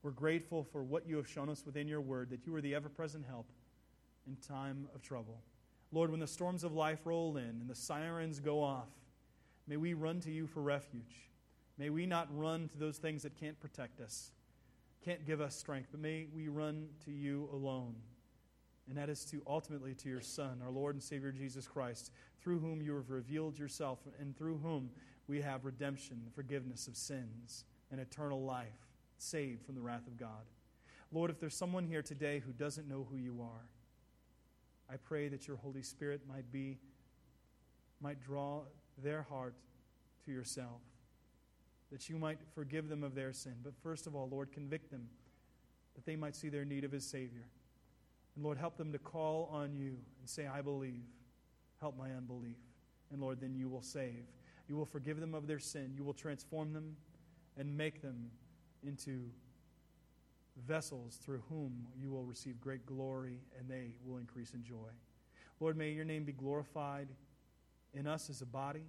[0.03, 2.75] We're grateful for what you have shown us within your word, that you are the
[2.75, 3.47] ever present help
[4.27, 5.41] in time of trouble.
[5.93, 8.89] Lord, when the storms of life roll in and the sirens go off,
[9.67, 11.29] may we run to you for refuge.
[11.79, 14.33] May we not run to those things that can't protect us,
[15.05, 17.95] can't give us strength, but may we run to you alone.
[18.89, 22.59] And that is to ultimately to your Son, our Lord and Savior Jesus Christ, through
[22.59, 24.91] whom you have revealed yourself and through whom
[25.29, 28.89] we have redemption, forgiveness of sins, and eternal life,
[29.19, 30.47] saved from the wrath of God.
[31.13, 33.69] Lord, if there's someone here today who doesn't know who you are,
[34.93, 36.79] I pray that your Holy Spirit might be
[38.01, 38.63] might draw
[39.03, 39.55] their heart
[40.27, 40.81] to yourself.
[41.91, 43.55] That you might forgive them of their sin.
[43.63, 45.09] But first of all, Lord, convict them
[45.95, 47.47] that they might see their need of his Savior.
[48.35, 51.05] And Lord, help them to call on you and say, I believe.
[51.81, 52.57] Help my unbelief.
[53.13, 54.25] And Lord, then you will save.
[54.69, 55.93] You will forgive them of their sin.
[55.97, 56.97] You will transform them
[57.59, 58.31] and make them
[58.87, 59.31] into
[60.67, 64.91] vessels through whom you will receive great glory and they will increase in joy.
[65.61, 67.09] Lord, may your name be glorified
[67.95, 68.85] in us as a body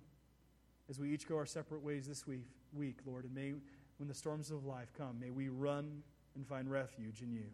[0.90, 3.26] as we each go our separate ways this week, week, Lord.
[3.26, 3.54] And may,
[3.98, 6.04] when the storms of life come, may we run
[6.36, 7.46] and find refuge in you.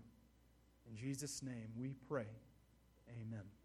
[0.90, 2.28] In Jesus' name we pray.
[3.22, 3.59] Amen.